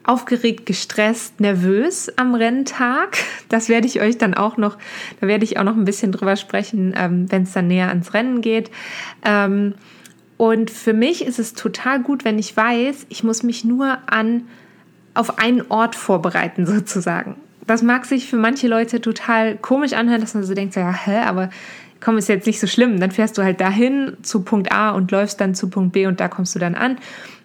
aufgeregt, 0.04 0.66
gestresst, 0.66 1.40
nervös 1.40 2.11
am 2.16 2.35
Renntag. 2.35 3.18
Das 3.49 3.68
werde 3.68 3.87
ich 3.87 4.00
euch 4.00 4.18
dann 4.18 4.35
auch 4.35 4.56
noch, 4.56 4.78
da 5.21 5.26
werde 5.26 5.44
ich 5.44 5.59
auch 5.59 5.64
noch 5.64 5.76
ein 5.76 5.85
bisschen 5.85 6.12
drüber 6.12 6.37
sprechen, 6.37 6.94
ähm, 6.97 7.30
wenn 7.30 7.44
es 7.44 7.52
dann 7.52 7.68
näher 7.68 7.88
ans 7.88 8.14
Rennen 8.14 8.40
geht. 8.40 8.71
Ähm, 9.25 9.75
und 10.37 10.71
für 10.71 10.92
mich 10.92 11.25
ist 11.25 11.38
es 11.38 11.54
total 11.54 12.00
gut, 12.00 12.25
wenn 12.25 12.38
ich 12.38 12.56
weiß, 12.56 13.06
ich 13.11 13.23
muss 13.23 13.42
mich 13.42 13.64
nur 13.64 13.99
an 14.06 14.49
auf 15.14 15.38
einen 15.38 15.62
Ort 15.68 15.94
vorbereiten 15.94 16.66
sozusagen. 16.66 17.37
Das 17.66 17.82
mag 17.82 18.06
sich 18.06 18.28
für 18.28 18.37
manche 18.37 18.66
Leute 18.66 19.00
total 19.00 19.56
komisch 19.56 19.92
anhören, 19.92 20.21
dass 20.21 20.35
man 20.35 20.42
so 20.42 20.52
denkt, 20.52 20.75
ja, 20.75 20.92
hä, 20.92 21.21
aber 21.21 21.50
komm, 22.00 22.18
ist 22.18 22.28
jetzt 22.28 22.47
nicht 22.47 22.59
so 22.59 22.66
schlimm. 22.66 22.99
Dann 22.99 23.12
fährst 23.12 23.38
du 23.38 23.42
halt 23.42 23.61
dahin 23.61 24.16
zu 24.23 24.42
Punkt 24.42 24.73
A 24.73 24.90
und 24.90 25.12
läufst 25.12 25.40
dann 25.40 25.54
zu 25.54 25.71
Punkt 25.71 25.92
B 25.92 26.06
und 26.06 26.18
da 26.18 26.26
kommst 26.26 26.56
du 26.56 26.59
dann 26.59 26.75
an. 26.75 26.99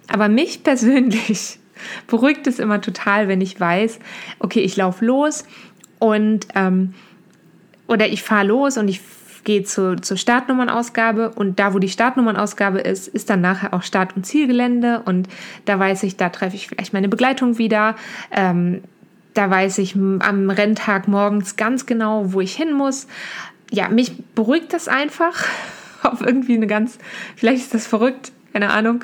Aber 0.08 0.28
mich 0.28 0.64
persönlich 0.64 1.60
beruhigt 2.07 2.48
es 2.48 2.60
immer 2.60 2.81
total, 2.81 3.27
wenn 3.27 3.41
ich 3.41 3.60
weiß, 3.60 4.00
okay, 4.39 4.62
ich 4.62 4.75
laufe 4.75 5.05
los 5.05 5.46
und 6.00 6.48
ähm, 6.55 6.93
oder 7.88 8.07
ich 8.07 8.24
fahre 8.24 8.48
los 8.48 8.77
und 8.77 8.88
ich 8.88 9.01
gehe 9.48 9.63
zu, 9.63 9.96
zur 9.96 10.17
Startnummernausgabe 10.17 11.29
und 11.29 11.57
da, 11.57 11.74
wo 11.74 11.79
die 11.79 11.88
Startnummernausgabe 11.88 12.79
ist, 12.79 13.07
ist 13.07 13.29
dann 13.29 13.39
nachher 13.39 13.74
auch 13.74 13.81
Start- 13.81 14.17
und 14.17 14.25
Zielgelände 14.25 15.01
und 15.05 15.29
da 15.63 15.79
weiß 15.79 16.03
ich, 16.03 16.17
da 16.17 16.27
treffe 16.27 16.57
ich 16.57 16.67
vielleicht 16.67 16.91
meine 16.91 17.07
Begleitung 17.07 17.57
wieder. 17.57 17.96
Ähm, 18.29 18.81
da 19.34 19.50
weiß 19.50 19.77
ich 19.77 19.96
am 19.96 20.50
Renntag 20.50 21.07
morgens 21.07 21.55
ganz 21.55 21.86
genau, 21.86 22.34
wo 22.34 22.41
ich 22.41 22.55
hin 22.55 22.74
muss. 22.74 23.07
Ja, 23.72 23.88
mich 23.88 24.12
beruhigt 24.36 24.74
das 24.74 24.89
einfach 24.89 25.46
auf 26.03 26.19
irgendwie 26.19 26.55
eine 26.55 26.67
ganz, 26.67 26.98
vielleicht 27.38 27.62
ist 27.62 27.74
das 27.74 27.88
verrückt, 27.88 28.34
keine 28.54 28.72
Ahnung. 28.72 29.04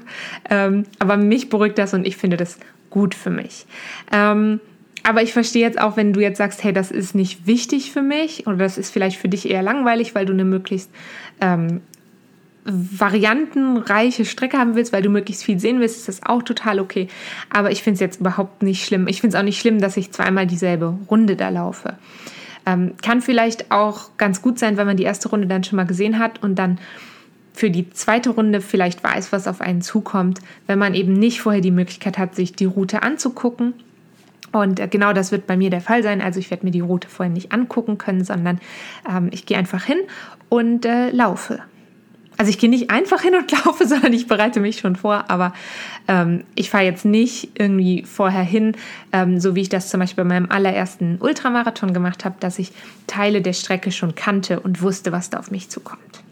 Ähm, 0.50 0.86
aber 1.00 1.18
mich 1.18 1.50
beruhigt 1.50 1.78
das 1.78 1.94
und 1.94 2.06
ich 2.06 2.18
finde 2.18 2.38
das 2.38 2.58
gut 2.90 3.16
für 3.16 3.30
mich. 3.30 3.66
Ähm, 4.12 4.60
aber 5.04 5.22
ich 5.22 5.34
verstehe 5.34 5.62
jetzt 5.62 5.80
auch, 5.80 5.98
wenn 5.98 6.14
du 6.14 6.22
jetzt 6.22 6.38
sagst, 6.38 6.64
hey, 6.64 6.72
das 6.72 6.90
ist 6.90 7.14
nicht 7.14 7.46
wichtig 7.46 7.92
für 7.92 8.02
mich 8.02 8.48
oder 8.48 8.58
das 8.58 8.78
ist 8.78 8.90
vielleicht 8.90 9.18
für 9.18 9.28
dich 9.28 9.50
eher 9.50 9.62
langweilig, 9.62 10.16
weil 10.16 10.26
du 10.26 10.32
eine 10.34 10.46
möglichst 10.46 10.90
ähm, 11.42 11.82
variantenreiche 12.66 14.24
Strecke 14.24 14.58
haben 14.58 14.76
willst, 14.76 14.94
weil 14.94 15.02
du 15.02 15.10
möglichst 15.10 15.44
viel 15.44 15.60
sehen 15.60 15.82
willst, 15.82 15.98
ist 15.98 16.08
das 16.08 16.24
auch 16.24 16.44
total 16.44 16.80
okay. 16.80 17.10
Aber 17.50 17.72
ich 17.72 17.84
finde 17.84 17.96
es 17.96 18.00
jetzt 18.00 18.22
überhaupt 18.22 18.64
nicht 18.64 18.86
schlimm. 18.86 19.08
Ich 19.08 19.20
finde 19.20 19.36
es 19.36 19.40
auch 19.40 19.46
nicht 19.46 19.60
schlimm, 19.60 19.82
dass 19.82 19.98
ich 19.98 20.12
zweimal 20.12 20.48
dieselbe 20.48 20.98
Runde 21.10 21.36
da 21.36 21.50
laufe. 21.50 21.98
Ähm, 22.66 22.94
kann 23.02 23.22
vielleicht 23.22 23.72
auch 23.72 24.12
ganz 24.18 24.42
gut 24.42 24.58
sein, 24.58 24.78
wenn 24.78 24.88
man 24.88 24.96
die 24.96 25.04
erste 25.04 25.28
Runde 25.28 25.48
dann 25.48 25.66
schon 25.66 25.76
mal 25.76 25.86
gesehen 25.86 26.20
hat 26.20 26.42
und 26.42 26.56
dann 26.56 26.80
für 27.54 27.70
die 27.70 27.90
zweite 27.92 28.32
Runde 28.32 28.62
vielleicht 28.62 29.04
weiß, 29.04 29.32
was 29.32 29.48
auf 29.48 29.62
einen 29.62 29.82
zukommt, 29.82 30.40
wenn 30.68 30.80
man 30.80 30.96
eben 30.96 31.14
nicht 31.14 31.42
vorher 31.42 31.62
die 31.62 31.72
Möglichkeit 31.72 32.18
hat, 32.18 32.36
sich 32.36 32.54
die 32.54 32.66
Route 32.66 33.04
anzugucken. 33.04 33.74
Und 34.52 34.80
äh, 34.80 34.88
genau 34.88 35.14
das 35.14 35.32
wird 35.32 35.48
bei 35.48 35.56
mir 35.56 35.70
der 35.70 35.82
Fall 35.82 36.04
sein. 36.04 36.22
Also 36.22 36.40
ich 36.40 36.50
werde 36.52 36.66
mir 36.66 36.72
die 36.72 36.80
Route 36.80 37.08
vorher 37.08 37.34
nicht 37.34 37.52
angucken 37.52 37.98
können, 37.98 38.24
sondern 38.24 38.60
ähm, 39.10 39.30
ich 39.32 39.46
gehe 39.46 39.58
einfach 39.58 39.84
hin 39.84 40.00
und 40.50 40.86
äh, 40.86 41.10
laufe. 41.12 41.60
Also 42.38 42.50
ich 42.50 42.58
gehe 42.58 42.70
nicht 42.70 42.90
einfach 42.90 43.22
hin 43.22 43.36
und 43.36 43.52
laufe, 43.66 43.88
sondern 43.88 44.14
ich 44.14 44.28
bereite 44.28 44.60
mich 44.60 44.80
schon 44.80 44.96
vor, 44.96 45.26
aber 45.30 45.54
ähm, 46.08 46.44
ich 46.56 46.70
fahre 46.70 46.84
jetzt 46.84 47.06
nicht 47.06 47.52
irgendwie 47.58 48.04
vorher 48.04 48.44
hin, 48.44 48.76
ähm, 49.12 49.40
so 49.40 49.56
wie 49.56 49.62
ich 49.62 49.70
das 49.70 49.90
zum 49.90 50.00
Beispiel 50.00 50.24
bei 50.24 50.30
meinem 50.30 50.50
allerersten 50.50 51.18
Ultramarathon 51.20 51.94
gemacht 51.94 52.26
habe, 52.26 52.36
dass 52.40 52.60
ich 52.60 52.72
Teile 53.06 53.42
der 53.42 53.54
Strecke 53.54 53.92
schon 53.92 54.16
kannte 54.16 54.60
und 54.60 54.82
wusste, 54.82 55.12
was 55.12 55.30
da 55.30 55.38
auf 55.40 55.52
mich 55.52 55.70
zukommt. 55.70 56.23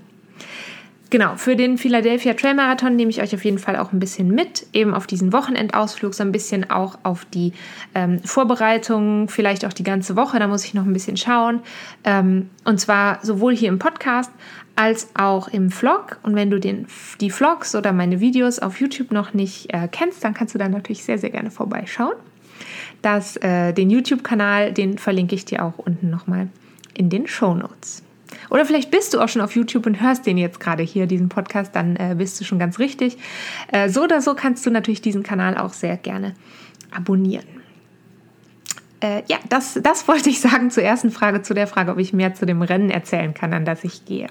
Genau, 1.11 1.35
für 1.35 1.57
den 1.57 1.77
Philadelphia 1.77 2.33
Trail 2.35 2.55
Marathon 2.55 2.95
nehme 2.95 3.11
ich 3.11 3.21
euch 3.21 3.35
auf 3.35 3.43
jeden 3.43 3.59
Fall 3.59 3.75
auch 3.75 3.91
ein 3.91 3.99
bisschen 3.99 4.29
mit, 4.29 4.65
eben 4.71 4.93
auf 4.93 5.07
diesen 5.07 5.33
Wochenendausflug, 5.33 6.13
so 6.13 6.23
ein 6.23 6.31
bisschen 6.31 6.71
auch 6.71 6.99
auf 7.03 7.25
die 7.25 7.51
ähm, 7.93 8.19
Vorbereitung, 8.23 9.27
vielleicht 9.27 9.65
auch 9.65 9.73
die 9.73 9.83
ganze 9.83 10.15
Woche, 10.15 10.39
da 10.39 10.47
muss 10.47 10.63
ich 10.63 10.73
noch 10.73 10.85
ein 10.85 10.93
bisschen 10.93 11.17
schauen. 11.17 11.59
Ähm, 12.05 12.49
und 12.63 12.79
zwar 12.79 13.19
sowohl 13.25 13.53
hier 13.53 13.67
im 13.67 13.77
Podcast 13.77 14.31
als 14.77 15.09
auch 15.13 15.49
im 15.49 15.69
Vlog. 15.69 16.17
Und 16.23 16.35
wenn 16.35 16.49
du 16.49 16.61
den, 16.61 16.87
die 17.19 17.29
Vlogs 17.29 17.75
oder 17.75 17.91
meine 17.91 18.21
Videos 18.21 18.59
auf 18.59 18.79
YouTube 18.79 19.11
noch 19.11 19.33
nicht 19.33 19.73
äh, 19.73 19.89
kennst, 19.91 20.23
dann 20.23 20.33
kannst 20.33 20.55
du 20.55 20.59
da 20.59 20.69
natürlich 20.69 21.03
sehr, 21.03 21.17
sehr 21.17 21.29
gerne 21.29 21.51
vorbeischauen. 21.51 22.15
Das, 23.01 23.35
äh, 23.35 23.73
den 23.73 23.89
YouTube-Kanal, 23.89 24.71
den 24.71 24.97
verlinke 24.97 25.35
ich 25.35 25.43
dir 25.43 25.65
auch 25.65 25.77
unten 25.77 26.09
nochmal 26.09 26.47
in 26.93 27.09
den 27.09 27.27
Show 27.27 27.53
Notes. 27.53 28.01
Oder 28.51 28.65
vielleicht 28.65 28.91
bist 28.91 29.13
du 29.13 29.21
auch 29.21 29.29
schon 29.29 29.41
auf 29.41 29.55
YouTube 29.55 29.85
und 29.85 30.01
hörst 30.01 30.25
den 30.25 30.37
jetzt 30.37 30.59
gerade 30.59 30.83
hier, 30.83 31.07
diesen 31.07 31.29
Podcast, 31.29 31.73
dann 31.73 31.95
äh, 31.95 32.15
bist 32.17 32.39
du 32.39 32.43
schon 32.43 32.59
ganz 32.59 32.79
richtig. 32.79 33.17
Äh, 33.71 33.87
so 33.87 34.03
oder 34.03 34.21
so 34.21 34.35
kannst 34.35 34.65
du 34.65 34.71
natürlich 34.71 35.01
diesen 35.01 35.23
Kanal 35.23 35.57
auch 35.57 35.71
sehr 35.71 35.95
gerne 35.95 36.35
abonnieren. 36.93 37.45
Äh, 38.99 39.23
ja, 39.29 39.37
das, 39.47 39.79
das 39.81 40.05
wollte 40.09 40.29
ich 40.29 40.41
sagen 40.41 40.69
zur 40.69 40.83
ersten 40.83 41.11
Frage, 41.11 41.41
zu 41.41 41.53
der 41.53 41.65
Frage, 41.65 41.93
ob 41.93 41.97
ich 41.97 42.11
mehr 42.11 42.33
zu 42.33 42.45
dem 42.45 42.61
Rennen 42.61 42.89
erzählen 42.89 43.33
kann, 43.33 43.53
an 43.53 43.63
das 43.63 43.85
ich 43.85 44.03
gehe. 44.03 44.27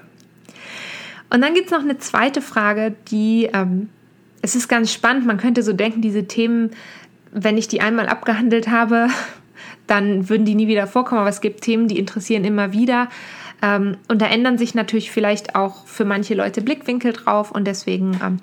Und 1.31 1.41
dann 1.41 1.55
gibt 1.55 1.67
es 1.67 1.73
noch 1.73 1.81
eine 1.81 1.97
zweite 1.97 2.43
Frage, 2.43 2.95
die, 3.11 3.49
ähm, 3.55 3.89
es 4.43 4.55
ist 4.55 4.69
ganz 4.69 4.93
spannend, 4.93 5.27
man 5.27 5.39
könnte 5.39 5.63
so 5.63 5.73
denken, 5.73 6.03
diese 6.03 6.27
Themen, 6.27 6.73
wenn 7.33 7.57
ich 7.57 7.69
die 7.69 7.81
einmal 7.81 8.07
abgehandelt 8.07 8.69
habe, 8.69 9.09
dann 9.87 10.29
würden 10.29 10.45
die 10.45 10.55
nie 10.55 10.69
wieder 10.69 10.87
vorkommen, 10.87 11.23
aber 11.23 11.31
es 11.31 11.41
gibt 11.41 11.63
Themen, 11.63 11.89
die 11.89 11.99
interessieren 11.99 12.45
immer 12.45 12.75
wieder. 12.75 13.09
Ähm, 13.63 13.97
und 14.09 14.23
da 14.23 14.27
ändern 14.27 14.59
sich 14.59 14.75
natürlich 14.75 15.11
vielleicht 15.11 15.55
auch 15.55 15.87
für 15.87 16.05
manche 16.05 16.35
Leute 16.35 16.63
Blickwinkel 16.63 17.13
drauf 17.13 17.51
und 17.51 17.67
deswegen 17.67 18.19
ähm, 18.25 18.39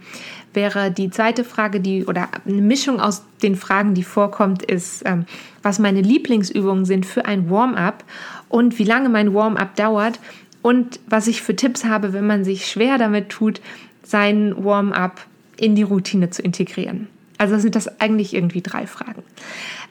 wäre 0.53 0.91
die 0.91 1.09
zweite 1.09 1.43
Frage, 1.43 1.79
die 1.79 2.05
oder 2.05 2.29
eine 2.45 2.62
Mischung 2.62 3.00
aus 3.00 3.24
den 3.41 3.55
Fragen, 3.55 3.93
die 3.93 4.03
vorkommt, 4.03 4.63
ist, 4.63 5.03
ähm, 5.05 5.25
was 5.63 5.79
meine 5.79 6.01
Lieblingsübungen 6.01 6.86
sind 6.86 7.05
für 7.05 7.25
ein 7.25 7.50
Warm-up 7.50 8.03
und 8.50 8.77
wie 8.79 8.83
lange 8.83 9.09
mein 9.09 9.33
Warm-up 9.33 9.75
dauert 9.75 10.19
und 10.62 11.00
was 11.07 11.27
ich 11.27 11.41
für 11.41 11.55
Tipps 11.55 11.86
habe, 11.86 12.13
wenn 12.13 12.27
man 12.27 12.43
sich 12.43 12.67
schwer 12.67 12.97
damit 12.97 13.29
tut, 13.29 13.62
sein 14.03 14.53
Warm-up 14.63 15.25
in 15.57 15.75
die 15.75 15.83
Routine 15.83 16.29
zu 16.29 16.41
integrieren. 16.41 17.07
Also 17.38 17.57
sind 17.59 17.75
das 17.75 18.00
eigentlich 18.00 18.33
irgendwie 18.33 18.62
drei 18.62 18.88
Fragen. 18.88 19.24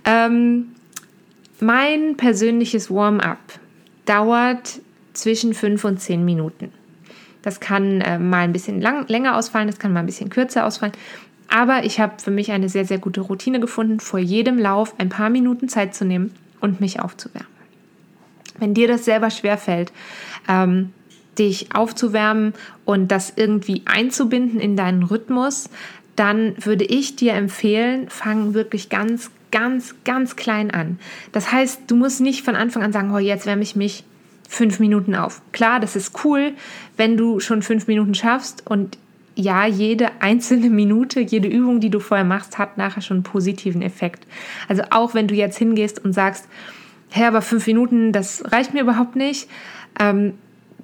Ähm, 0.04 0.68
mein 1.60 2.16
persönliches 2.16 2.90
Warm-up 2.90 3.38
dauert 4.04 4.80
zwischen 5.16 5.54
fünf 5.54 5.84
und 5.84 6.00
zehn 6.00 6.24
Minuten. 6.24 6.72
Das 7.42 7.60
kann 7.60 8.00
äh, 8.00 8.18
mal 8.18 8.40
ein 8.40 8.52
bisschen 8.52 8.80
lang, 8.80 9.06
länger 9.08 9.36
ausfallen, 9.36 9.68
das 9.68 9.78
kann 9.78 9.92
mal 9.92 10.00
ein 10.00 10.06
bisschen 10.06 10.30
kürzer 10.30 10.66
ausfallen. 10.66 10.94
Aber 11.48 11.84
ich 11.84 12.00
habe 12.00 12.14
für 12.20 12.32
mich 12.32 12.50
eine 12.50 12.68
sehr, 12.68 12.84
sehr 12.84 12.98
gute 12.98 13.20
Routine 13.20 13.60
gefunden, 13.60 14.00
vor 14.00 14.18
jedem 14.18 14.58
Lauf 14.58 14.94
ein 14.98 15.08
paar 15.08 15.30
Minuten 15.30 15.68
Zeit 15.68 15.94
zu 15.94 16.04
nehmen 16.04 16.34
und 16.60 16.80
mich 16.80 17.00
aufzuwärmen. 17.00 17.48
Wenn 18.58 18.74
dir 18.74 18.88
das 18.88 19.04
selber 19.04 19.30
schwerfällt, 19.30 19.92
ähm, 20.48 20.92
dich 21.38 21.74
aufzuwärmen 21.74 22.54
und 22.84 23.12
das 23.12 23.34
irgendwie 23.36 23.82
einzubinden 23.84 24.58
in 24.58 24.76
deinen 24.76 25.02
Rhythmus, 25.02 25.68
dann 26.16 26.54
würde 26.64 26.84
ich 26.84 27.16
dir 27.16 27.34
empfehlen, 27.34 28.08
fang 28.08 28.54
wirklich 28.54 28.88
ganz, 28.88 29.30
ganz, 29.52 29.94
ganz 30.04 30.34
klein 30.34 30.70
an. 30.70 30.98
Das 31.32 31.52
heißt, 31.52 31.82
du 31.86 31.94
musst 31.94 32.20
nicht 32.20 32.44
von 32.44 32.56
Anfang 32.56 32.82
an 32.82 32.92
sagen, 32.92 33.14
oh, 33.14 33.18
jetzt 33.18 33.46
wärme 33.46 33.62
ich 33.62 33.76
mich 33.76 34.04
fünf 34.48 34.78
Minuten 34.78 35.14
auf. 35.14 35.42
Klar, 35.52 35.80
das 35.80 35.96
ist 35.96 36.24
cool, 36.24 36.52
wenn 36.96 37.16
du 37.16 37.40
schon 37.40 37.62
fünf 37.62 37.86
Minuten 37.86 38.14
schaffst 38.14 38.66
und 38.66 38.98
ja, 39.34 39.66
jede 39.66 40.10
einzelne 40.20 40.70
Minute, 40.70 41.20
jede 41.20 41.48
Übung, 41.48 41.80
die 41.80 41.90
du 41.90 42.00
vorher 42.00 42.24
machst, 42.24 42.58
hat 42.58 42.78
nachher 42.78 43.02
schon 43.02 43.18
einen 43.18 43.24
positiven 43.24 43.82
Effekt. 43.82 44.26
Also 44.66 44.82
auch 44.90 45.12
wenn 45.12 45.28
du 45.28 45.34
jetzt 45.34 45.58
hingehst 45.58 46.02
und 46.02 46.14
sagst, 46.14 46.48
hä, 47.10 47.24
aber 47.24 47.42
fünf 47.42 47.66
Minuten, 47.66 48.12
das 48.12 48.50
reicht 48.50 48.72
mir 48.72 48.80
überhaupt 48.80 49.14
nicht, 49.14 49.48
ähm, 50.00 50.34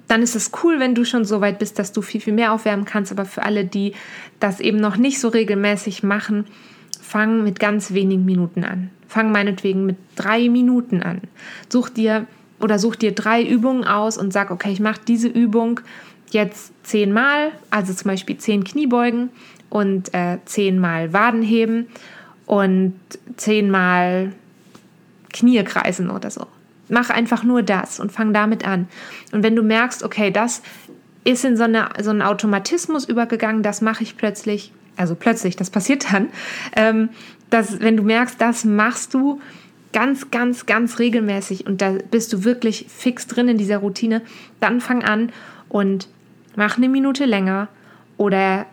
dann 0.07 0.21
ist 0.21 0.35
es 0.35 0.51
cool, 0.63 0.79
wenn 0.79 0.93
du 0.93 1.05
schon 1.05 1.25
so 1.25 1.41
weit 1.41 1.59
bist, 1.59 1.79
dass 1.79 1.91
du 1.91 2.01
viel, 2.01 2.21
viel 2.21 2.33
mehr 2.33 2.53
aufwärmen 2.53 2.85
kannst. 2.85 3.11
Aber 3.11 3.25
für 3.25 3.43
alle, 3.43 3.65
die 3.65 3.93
das 4.39 4.59
eben 4.59 4.79
noch 4.79 4.97
nicht 4.97 5.19
so 5.19 5.29
regelmäßig 5.29 6.03
machen, 6.03 6.45
fang 7.01 7.43
mit 7.43 7.59
ganz 7.59 7.93
wenigen 7.93 8.25
Minuten 8.25 8.63
an. 8.63 8.89
Fang 9.07 9.31
meinetwegen 9.31 9.85
mit 9.85 9.97
drei 10.15 10.49
Minuten 10.49 11.01
an. 11.01 11.21
Such 11.69 11.89
dir 11.89 12.27
oder 12.63 12.79
such 12.79 12.95
dir 12.95 13.11
drei 13.11 13.43
Übungen 13.43 13.83
aus 13.83 14.17
und 14.17 14.31
sag, 14.31 14.49
okay, 14.49 14.71
ich 14.71 14.79
mache 14.79 15.01
diese 15.05 15.27
Übung 15.27 15.81
jetzt 16.31 16.71
zehnmal, 16.83 17.51
also 17.69 17.93
zum 17.93 18.09
Beispiel 18.09 18.37
zehn 18.37 18.63
Kniebeugen 18.63 19.29
und 19.69 20.13
äh, 20.13 20.37
zehnmal 20.45 21.11
Wadenheben 21.11 21.87
und 22.45 22.95
zehnmal 23.35 24.31
Knie 25.33 25.61
kreisen 25.63 26.09
oder 26.09 26.31
so. 26.31 26.47
Mach 26.87 27.09
einfach 27.09 27.43
nur 27.43 27.63
das 27.63 27.99
und 27.99 28.11
fang 28.11 28.33
damit 28.33 28.65
an. 28.65 28.87
Und 29.33 29.43
wenn 29.43 29.55
du 29.55 29.63
merkst, 29.63 30.01
okay, 30.01 30.31
das 30.31 30.61
ist 31.25 31.43
in 31.43 31.57
so, 31.57 31.63
eine, 31.63 31.89
so 32.01 32.11
einen 32.11 32.21
Automatismus 32.21 33.05
übergegangen, 33.05 33.61
das 33.61 33.81
mache 33.81 34.03
ich 34.03 34.15
plötzlich, 34.15 34.71
also 34.95 35.15
plötzlich, 35.15 35.57
das 35.57 35.69
passiert 35.69 36.13
dann, 36.13 36.29
ähm, 36.77 37.09
dass, 37.49 37.81
wenn 37.81 37.97
du 37.97 38.03
merkst, 38.03 38.39
das 38.39 38.63
machst 38.63 39.13
du 39.13 39.41
ganz, 39.93 40.31
ganz, 40.31 40.65
ganz 40.65 40.99
regelmäßig 40.99 41.65
und 41.65 41.81
da 41.81 41.97
bist 42.11 42.33
du 42.33 42.43
wirklich 42.43 42.87
fix 42.89 43.27
drin 43.27 43.47
in 43.47 43.57
dieser 43.57 43.77
Routine, 43.77 44.21
dann 44.59 44.81
fang 44.81 45.03
an 45.03 45.31
und 45.69 46.09
mach 46.55 46.77
eine 46.77 46.89
Minute 46.89 47.25
länger 47.25 47.67
oder 48.17 48.65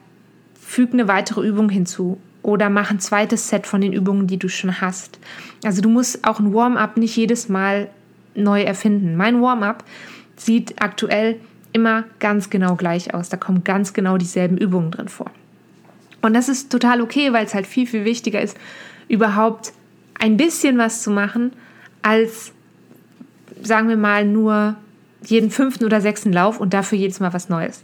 füg 0.61 0.93
eine 0.93 1.09
weitere 1.09 1.47
Übung 1.47 1.69
hinzu 1.69 2.19
oder 2.43 2.71
mach 2.71 2.91
ein 2.91 3.01
zweites 3.01 3.49
Set 3.49 3.67
von 3.67 3.81
den 3.81 3.93
Übungen, 3.93 4.27
die 4.27 4.39
du 4.39 4.49
schon 4.49 4.81
hast. 4.81 5.19
Also 5.65 5.83
du 5.83 5.89
musst 5.89 6.27
auch 6.27 6.41
ein 6.41 6.55
Warm-up 6.55 6.97
nicht 6.97 7.17
jedes 7.17 7.49
Mal 7.49 7.91
neu 8.35 8.63
erfinden. 8.63 9.17
Mein 9.17 9.43
Warm-up 9.43 9.85
sieht 10.37 10.81
aktuell 10.81 11.41
immer 11.73 12.05
ganz 12.19 12.51
genau 12.51 12.77
gleich 12.77 13.15
aus. 13.15 13.29
Da 13.29 13.37
kommen 13.37 13.65
ganz 13.65 13.93
genau 13.93 14.17
dieselben 14.17 14.57
Übungen 14.57 14.91
drin 14.91 15.09
vor. 15.09 15.31
Und 16.23 16.35
das 16.35 16.49
ist 16.49 16.71
total 16.71 17.01
okay, 17.01 17.33
weil 17.33 17.47
es 17.47 17.55
halt 17.55 17.67
viel, 17.67 17.87
viel 17.87 18.05
wichtiger 18.05 18.41
ist, 18.41 18.57
überhaupt 19.09 19.73
ein 20.21 20.37
bisschen 20.37 20.79
was 20.79 21.03
zu 21.03 21.11
machen, 21.11 21.53
als, 22.03 22.53
sagen 23.63 23.89
wir 23.89 23.97
mal, 23.97 24.25
nur 24.25 24.77
jeden 25.25 25.51
fünften 25.51 25.85
oder 25.85 26.01
sechsten 26.01 26.33
Lauf 26.33 26.61
und 26.61 26.73
dafür 26.73 26.99
jedes 26.99 27.21
Mal 27.21 27.33
was 27.33 27.49
Neues. 27.49 27.83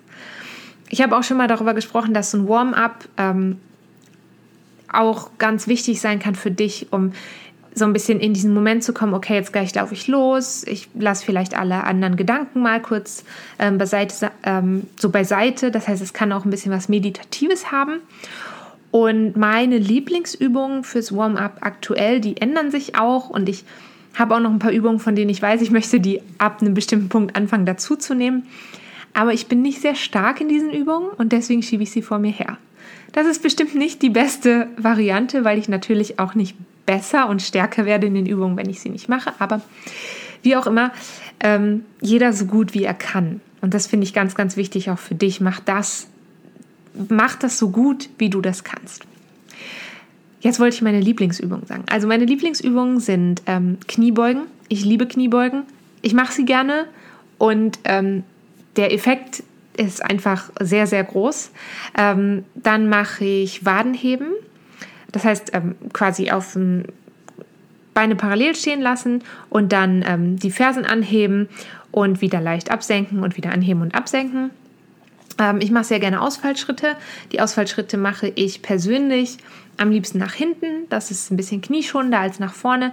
Ich 0.88 1.02
habe 1.02 1.16
auch 1.16 1.24
schon 1.24 1.36
mal 1.36 1.48
darüber 1.48 1.74
gesprochen, 1.74 2.14
dass 2.14 2.30
so 2.30 2.38
ein 2.38 2.48
Warm-up 2.48 3.08
ähm, 3.16 3.58
auch 4.92 5.30
ganz 5.38 5.66
wichtig 5.66 6.00
sein 6.00 6.18
kann 6.18 6.34
für 6.34 6.50
dich, 6.50 6.92
um 6.92 7.12
so 7.74 7.84
ein 7.84 7.92
bisschen 7.92 8.20
in 8.20 8.32
diesen 8.32 8.54
Moment 8.54 8.82
zu 8.84 8.94
kommen, 8.94 9.12
okay, 9.12 9.34
jetzt 9.34 9.52
gleich 9.52 9.74
laufe 9.74 9.92
ich 9.92 10.08
los, 10.08 10.64
ich 10.66 10.88
lasse 10.94 11.24
vielleicht 11.24 11.58
alle 11.58 11.84
anderen 11.84 12.16
Gedanken 12.16 12.62
mal 12.62 12.80
kurz 12.80 13.22
ähm, 13.58 13.76
beiseite, 13.76 14.30
ähm, 14.44 14.86
so 14.98 15.10
beiseite. 15.10 15.70
Das 15.70 15.86
heißt, 15.86 16.00
es 16.00 16.14
kann 16.14 16.32
auch 16.32 16.46
ein 16.46 16.50
bisschen 16.50 16.72
was 16.72 16.88
Meditatives 16.88 17.70
haben. 17.70 18.00
Und 18.90 19.36
meine 19.36 19.78
Lieblingsübungen 19.78 20.84
fürs 20.84 21.14
Warm-up 21.14 21.58
aktuell, 21.60 22.20
die 22.20 22.36
ändern 22.38 22.70
sich 22.70 22.98
auch 22.98 23.28
und 23.28 23.48
ich 23.48 23.64
habe 24.14 24.34
auch 24.34 24.40
noch 24.40 24.50
ein 24.50 24.58
paar 24.58 24.72
Übungen, 24.72 24.98
von 24.98 25.14
denen 25.14 25.30
ich 25.30 25.42
weiß, 25.42 25.60
ich 25.60 25.70
möchte 25.70 26.00
die 26.00 26.22
ab 26.38 26.62
einem 26.62 26.74
bestimmten 26.74 27.08
Punkt 27.08 27.36
anfangen 27.36 27.66
dazuzunehmen. 27.66 28.44
Aber 29.12 29.32
ich 29.32 29.46
bin 29.46 29.62
nicht 29.62 29.80
sehr 29.80 29.94
stark 29.94 30.40
in 30.40 30.48
diesen 30.48 30.72
Übungen 30.72 31.08
und 31.08 31.32
deswegen 31.32 31.62
schiebe 31.62 31.82
ich 31.82 31.90
sie 31.90 32.02
vor 32.02 32.18
mir 32.18 32.32
her. 32.32 32.58
Das 33.12 33.26
ist 33.26 33.42
bestimmt 33.42 33.74
nicht 33.74 34.02
die 34.02 34.10
beste 34.10 34.68
Variante, 34.76 35.44
weil 35.44 35.58
ich 35.58 35.68
natürlich 35.68 36.18
auch 36.18 36.34
nicht 36.34 36.56
besser 36.84 37.28
und 37.28 37.42
stärker 37.42 37.86
werde 37.86 38.06
in 38.06 38.14
den 38.14 38.26
Übungen, 38.26 38.56
wenn 38.56 38.68
ich 38.68 38.80
sie 38.80 38.90
nicht 38.90 39.08
mache. 39.08 39.32
Aber 39.38 39.60
wie 40.42 40.56
auch 40.56 40.66
immer, 40.66 40.92
ähm, 41.40 41.84
jeder 42.00 42.32
so 42.32 42.46
gut 42.46 42.74
wie 42.74 42.84
er 42.84 42.94
kann. 42.94 43.40
Und 43.60 43.74
das 43.74 43.86
finde 43.86 44.04
ich 44.04 44.14
ganz, 44.14 44.34
ganz 44.34 44.56
wichtig 44.56 44.90
auch 44.90 44.98
für 44.98 45.14
dich. 45.14 45.40
Mach 45.40 45.60
das, 45.60 46.08
mach 47.08 47.36
das 47.36 47.58
so 47.58 47.70
gut, 47.70 48.08
wie 48.18 48.30
du 48.30 48.40
das 48.40 48.64
kannst. 48.64 49.04
Jetzt 50.40 50.60
wollte 50.60 50.76
ich 50.76 50.82
meine 50.82 51.00
Lieblingsübungen 51.00 51.66
sagen. 51.66 51.84
Also 51.90 52.06
meine 52.06 52.24
Lieblingsübungen 52.24 53.00
sind 53.00 53.42
ähm, 53.46 53.78
Kniebeugen. 53.88 54.42
Ich 54.68 54.84
liebe 54.84 55.06
Kniebeugen. 55.06 55.62
Ich 56.02 56.14
mache 56.14 56.32
sie 56.32 56.44
gerne 56.44 56.86
und 57.38 57.78
ähm, 57.84 58.22
der 58.76 58.92
Effekt 58.92 59.42
ist 59.76 60.04
einfach 60.04 60.50
sehr, 60.60 60.86
sehr 60.86 61.04
groß. 61.04 61.50
Ähm, 61.98 62.44
dann 62.54 62.88
mache 62.88 63.24
ich 63.24 63.64
Wadenheben. 63.64 64.28
Das 65.12 65.24
heißt, 65.24 65.50
ähm, 65.54 65.74
quasi 65.92 66.30
auf 66.30 66.52
dem 66.52 66.84
Beine 67.94 68.14
parallel 68.14 68.54
stehen 68.54 68.80
lassen 68.80 69.22
und 69.48 69.72
dann 69.72 70.04
ähm, 70.06 70.38
die 70.38 70.50
Fersen 70.50 70.84
anheben 70.84 71.48
und 71.90 72.20
wieder 72.20 72.40
leicht 72.40 72.70
absenken 72.70 73.22
und 73.22 73.36
wieder 73.36 73.52
anheben 73.52 73.80
und 73.80 73.94
absenken. 73.94 74.50
Ähm, 75.38 75.60
ich 75.60 75.70
mache 75.70 75.84
sehr 75.84 76.00
gerne 76.00 76.20
Ausfallschritte. 76.20 76.96
Die 77.32 77.40
Ausfallschritte 77.40 77.96
mache 77.96 78.32
ich 78.34 78.62
persönlich 78.62 79.38
am 79.78 79.90
liebsten 79.90 80.18
nach 80.18 80.32
hinten. 80.32 80.88
Das 80.88 81.10
ist 81.10 81.30
ein 81.30 81.36
bisschen 81.36 81.60
knieschonender 81.60 82.18
als 82.18 82.38
nach 82.38 82.54
vorne 82.54 82.92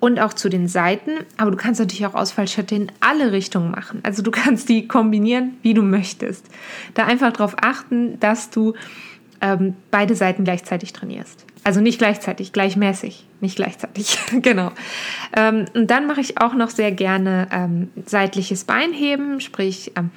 und 0.00 0.18
auch 0.18 0.32
zu 0.32 0.48
den 0.48 0.68
Seiten. 0.68 1.12
Aber 1.36 1.50
du 1.50 1.56
kannst 1.56 1.80
natürlich 1.80 2.06
auch 2.06 2.14
Ausfallschritte 2.14 2.74
in 2.74 2.92
alle 3.00 3.32
Richtungen 3.32 3.70
machen. 3.70 4.00
Also 4.02 4.22
du 4.22 4.30
kannst 4.32 4.68
die 4.68 4.88
kombinieren, 4.88 5.56
wie 5.62 5.74
du 5.74 5.82
möchtest. 5.82 6.46
Da 6.94 7.06
einfach 7.06 7.32
darauf 7.32 7.56
achten, 7.60 8.18
dass 8.20 8.50
du 8.50 8.74
ähm, 9.40 9.74
beide 9.90 10.14
Seiten 10.14 10.44
gleichzeitig 10.44 10.92
trainierst. 10.92 11.44
Also 11.64 11.80
nicht 11.80 11.98
gleichzeitig, 11.98 12.52
gleichmäßig, 12.52 13.26
nicht 13.40 13.56
gleichzeitig, 13.56 14.18
genau. 14.42 14.70
Ähm, 15.34 15.64
und 15.74 15.90
dann 15.90 16.06
mache 16.06 16.20
ich 16.20 16.38
auch 16.38 16.54
noch 16.54 16.70
sehr 16.70 16.92
gerne 16.92 17.48
ähm, 17.50 17.90
seitliches 18.04 18.64
Beinheben, 18.64 19.40
sprich 19.40 19.92
ähm, 19.96 20.10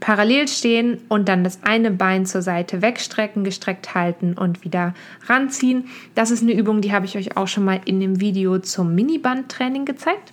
parallel 0.00 0.46
stehen 0.48 0.98
und 1.08 1.28
dann 1.28 1.44
das 1.44 1.62
eine 1.62 1.90
Bein 1.90 2.26
zur 2.26 2.42
Seite 2.42 2.82
wegstrecken, 2.82 3.44
gestreckt 3.44 3.94
halten 3.94 4.34
und 4.34 4.64
wieder 4.64 4.94
ranziehen. 5.26 5.88
Das 6.14 6.30
ist 6.30 6.42
eine 6.42 6.52
Übung, 6.52 6.80
die 6.80 6.92
habe 6.92 7.06
ich 7.06 7.16
euch 7.16 7.36
auch 7.36 7.48
schon 7.48 7.64
mal 7.64 7.80
in 7.84 8.00
dem 8.00 8.20
Video 8.20 8.58
zum 8.58 8.94
Miniband-Training 8.94 9.84
gezeigt. 9.84 10.32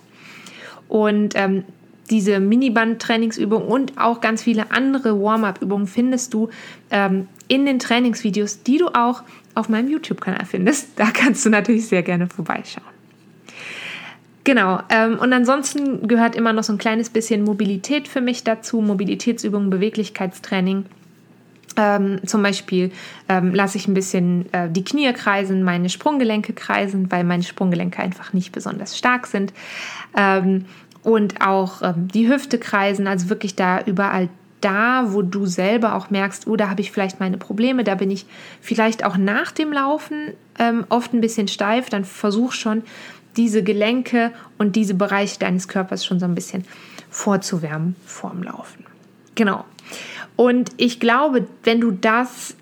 Und 0.88 1.34
ähm, 1.34 1.64
diese 2.10 2.40
Miniband-Trainingsübung 2.40 3.66
und 3.66 3.98
auch 3.98 4.20
ganz 4.20 4.42
viele 4.42 4.70
andere 4.70 5.20
Warm-up-Übungen 5.20 5.86
findest 5.86 6.34
du 6.34 6.50
ähm, 6.90 7.28
in 7.48 7.66
den 7.66 7.78
Trainingsvideos, 7.78 8.62
die 8.62 8.78
du 8.78 8.88
auch 8.88 9.22
auf 9.54 9.68
meinem 9.68 9.88
YouTube-Kanal 9.88 10.44
findest. 10.44 10.98
Da 10.98 11.10
kannst 11.10 11.44
du 11.46 11.50
natürlich 11.50 11.86
sehr 11.88 12.02
gerne 12.02 12.28
vorbeischauen. 12.28 12.93
Genau, 14.44 14.80
ähm, 14.90 15.18
und 15.18 15.32
ansonsten 15.32 16.06
gehört 16.06 16.36
immer 16.36 16.52
noch 16.52 16.64
so 16.64 16.72
ein 16.74 16.78
kleines 16.78 17.08
bisschen 17.08 17.44
Mobilität 17.44 18.08
für 18.08 18.20
mich 18.20 18.44
dazu, 18.44 18.82
Mobilitätsübungen, 18.82 19.70
Beweglichkeitstraining. 19.70 20.84
Ähm, 21.76 22.20
zum 22.26 22.42
Beispiel 22.42 22.92
ähm, 23.28 23.54
lasse 23.54 23.78
ich 23.78 23.88
ein 23.88 23.94
bisschen 23.94 24.52
äh, 24.52 24.70
die 24.70 24.84
Knie 24.84 25.12
kreisen, 25.12 25.64
meine 25.64 25.88
Sprunggelenke 25.88 26.52
kreisen, 26.52 27.10
weil 27.10 27.24
meine 27.24 27.42
Sprunggelenke 27.42 28.00
einfach 28.00 28.32
nicht 28.32 28.52
besonders 28.52 28.96
stark 28.96 29.26
sind. 29.26 29.52
Ähm, 30.16 30.66
und 31.02 31.40
auch 31.40 31.82
ähm, 31.82 32.08
die 32.08 32.28
Hüfte 32.28 32.58
kreisen, 32.58 33.06
also 33.06 33.30
wirklich 33.30 33.56
da 33.56 33.80
überall 33.80 34.28
da, 34.60 35.12
wo 35.12 35.22
du 35.22 35.46
selber 35.46 35.94
auch 35.94 36.10
merkst, 36.10 36.46
oh, 36.46 36.56
da 36.56 36.70
habe 36.70 36.80
ich 36.80 36.90
vielleicht 36.90 37.20
meine 37.20 37.36
Probleme, 37.36 37.84
da 37.84 37.94
bin 37.94 38.10
ich 38.10 38.24
vielleicht 38.60 39.04
auch 39.04 39.16
nach 39.16 39.52
dem 39.52 39.72
Laufen 39.72 40.32
ähm, 40.58 40.84
oft 40.88 41.12
ein 41.12 41.20
bisschen 41.20 41.48
steif, 41.48 41.90
dann 41.90 42.04
versuch 42.04 42.52
schon 42.52 42.82
diese 43.36 43.62
Gelenke 43.62 44.32
und 44.58 44.76
diese 44.76 44.94
Bereiche 44.94 45.38
deines 45.38 45.68
Körpers 45.68 46.04
schon 46.04 46.20
so 46.20 46.26
ein 46.26 46.34
bisschen 46.34 46.64
vorzuwärmen 47.10 47.96
vorm 48.06 48.42
Laufen. 48.42 48.84
Genau. 49.34 49.64
Und 50.36 50.72
ich 50.76 51.00
glaube, 51.00 51.46
wenn 51.62 51.80
du 51.80 51.92
das 51.92 52.56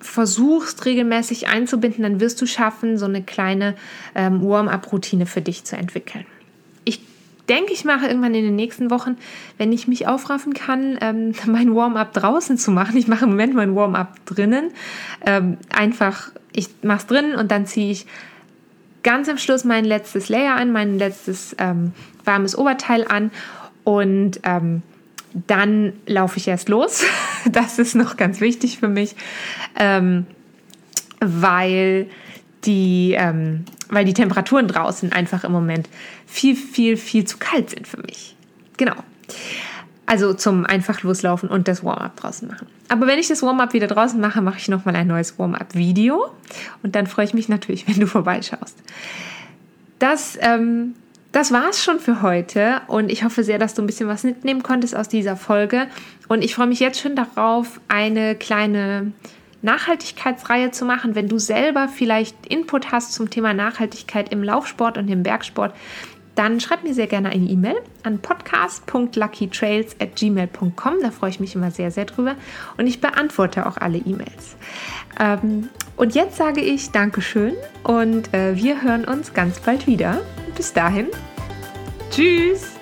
versuchst 0.00 0.84
regelmäßig 0.84 1.48
einzubinden, 1.48 2.02
dann 2.02 2.20
wirst 2.20 2.40
du 2.40 2.46
schaffen, 2.46 2.98
so 2.98 3.06
eine 3.06 3.22
kleine 3.22 3.74
ähm, 4.14 4.42
Warm-up-Routine 4.42 5.26
für 5.26 5.42
dich 5.42 5.64
zu 5.64 5.76
entwickeln. 5.76 6.24
Ich 6.84 7.00
denke, 7.48 7.72
ich 7.72 7.84
mache 7.84 8.06
irgendwann 8.06 8.34
in 8.34 8.44
den 8.44 8.56
nächsten 8.56 8.90
Wochen, 8.90 9.16
wenn 9.58 9.72
ich 9.72 9.88
mich 9.88 10.06
aufraffen 10.06 10.54
kann, 10.54 10.98
ähm, 11.00 11.34
mein 11.46 11.74
Warm-up 11.74 12.12
draußen 12.12 12.58
zu 12.58 12.70
machen. 12.70 12.96
Ich 12.96 13.08
mache 13.08 13.24
im 13.24 13.30
Moment 13.30 13.54
mein 13.54 13.74
Warm-up 13.74 14.24
drinnen. 14.26 14.70
Ähm, 15.24 15.58
einfach, 15.74 16.30
ich 16.52 16.68
mache 16.82 16.98
es 16.98 17.06
drinnen 17.06 17.34
und 17.34 17.50
dann 17.50 17.66
ziehe 17.66 17.90
ich 17.90 18.06
ganz 19.06 19.28
am 19.28 19.38
Schluss 19.38 19.62
mein 19.62 19.84
letztes 19.84 20.28
Layer 20.28 20.56
an, 20.56 20.72
mein 20.72 20.98
letztes 20.98 21.54
ähm, 21.58 21.92
warmes 22.24 22.58
Oberteil 22.58 23.06
an 23.06 23.30
und 23.84 24.40
ähm, 24.42 24.82
dann 25.46 25.92
laufe 26.06 26.38
ich 26.38 26.48
erst 26.48 26.68
los. 26.68 27.04
Das 27.48 27.78
ist 27.78 27.94
noch 27.94 28.16
ganz 28.16 28.40
wichtig 28.40 28.78
für 28.78 28.88
mich, 28.88 29.14
ähm, 29.78 30.26
weil, 31.20 32.08
die, 32.64 33.14
ähm, 33.16 33.64
weil 33.88 34.04
die 34.04 34.14
Temperaturen 34.14 34.66
draußen 34.66 35.12
einfach 35.12 35.44
im 35.44 35.52
Moment 35.52 35.88
viel, 36.26 36.56
viel, 36.56 36.96
viel 36.96 37.24
zu 37.24 37.38
kalt 37.38 37.70
sind 37.70 37.86
für 37.86 37.98
mich. 37.98 38.34
Genau. 38.76 38.96
Also 40.06 40.34
zum 40.34 40.64
einfach 40.64 41.02
loslaufen 41.02 41.48
und 41.48 41.66
das 41.66 41.82
Warm-up 41.82 42.16
draußen 42.16 42.46
machen. 42.46 42.68
Aber 42.88 43.06
wenn 43.08 43.18
ich 43.18 43.26
das 43.26 43.42
Warm-up 43.42 43.72
wieder 43.72 43.88
draußen 43.88 44.20
mache, 44.20 44.40
mache 44.40 44.58
ich 44.58 44.68
nochmal 44.68 44.94
ein 44.94 45.08
neues 45.08 45.38
Warm-up-Video. 45.38 46.30
Und 46.82 46.94
dann 46.94 47.06
freue 47.06 47.24
ich 47.24 47.34
mich 47.34 47.48
natürlich, 47.48 47.88
wenn 47.88 47.98
du 47.98 48.06
vorbeischaust. 48.06 48.76
Das 49.98 50.38
ähm, 50.40 50.94
das 51.36 51.52
war's 51.52 51.84
schon 51.84 52.00
für 52.00 52.22
heute 52.22 52.80
und 52.86 53.12
ich 53.12 53.22
hoffe 53.22 53.44
sehr, 53.44 53.58
dass 53.58 53.74
du 53.74 53.82
ein 53.82 53.86
bisschen 53.86 54.08
was 54.08 54.22
mitnehmen 54.22 54.62
konntest 54.62 54.96
aus 54.96 55.06
dieser 55.06 55.36
Folge. 55.36 55.86
Und 56.28 56.42
ich 56.42 56.54
freue 56.54 56.66
mich 56.66 56.80
jetzt 56.80 56.98
schon 56.98 57.14
darauf, 57.14 57.78
eine 57.88 58.34
kleine 58.36 59.12
Nachhaltigkeitsreihe 59.60 60.70
zu 60.70 60.86
machen. 60.86 61.14
Wenn 61.14 61.28
du 61.28 61.38
selber 61.38 61.88
vielleicht 61.88 62.46
Input 62.46 62.90
hast 62.90 63.12
zum 63.12 63.28
Thema 63.28 63.52
Nachhaltigkeit 63.52 64.32
im 64.32 64.42
Laufsport 64.42 64.96
und 64.96 65.08
im 65.08 65.22
Bergsport, 65.22 65.74
dann 66.36 66.60
schreib 66.60 66.84
mir 66.84 66.94
sehr 66.94 67.08
gerne 67.08 67.30
eine 67.30 67.44
E-Mail 67.44 67.76
an 68.04 68.20
podcast.luckytrails 68.20 69.96
at 70.00 70.14
gmail.com. 70.14 70.94
Da 71.02 71.10
freue 71.10 71.30
ich 71.30 71.40
mich 71.40 71.54
immer 71.54 71.70
sehr, 71.70 71.90
sehr 71.90 72.04
drüber. 72.04 72.36
Und 72.76 72.86
ich 72.86 73.00
beantworte 73.00 73.66
auch 73.66 73.78
alle 73.78 73.98
E-Mails. 73.98 74.56
Ähm, 75.18 75.70
und 75.96 76.14
jetzt 76.14 76.36
sage 76.36 76.60
ich 76.60 76.92
Dankeschön 76.92 77.54
und 77.82 78.32
äh, 78.34 78.54
wir 78.54 78.82
hören 78.82 79.04
uns 79.04 79.32
ganz 79.32 79.58
bald 79.60 79.86
wieder. 79.86 80.20
Bis 80.54 80.72
dahin. 80.72 81.06
Tschüss. 82.10 82.75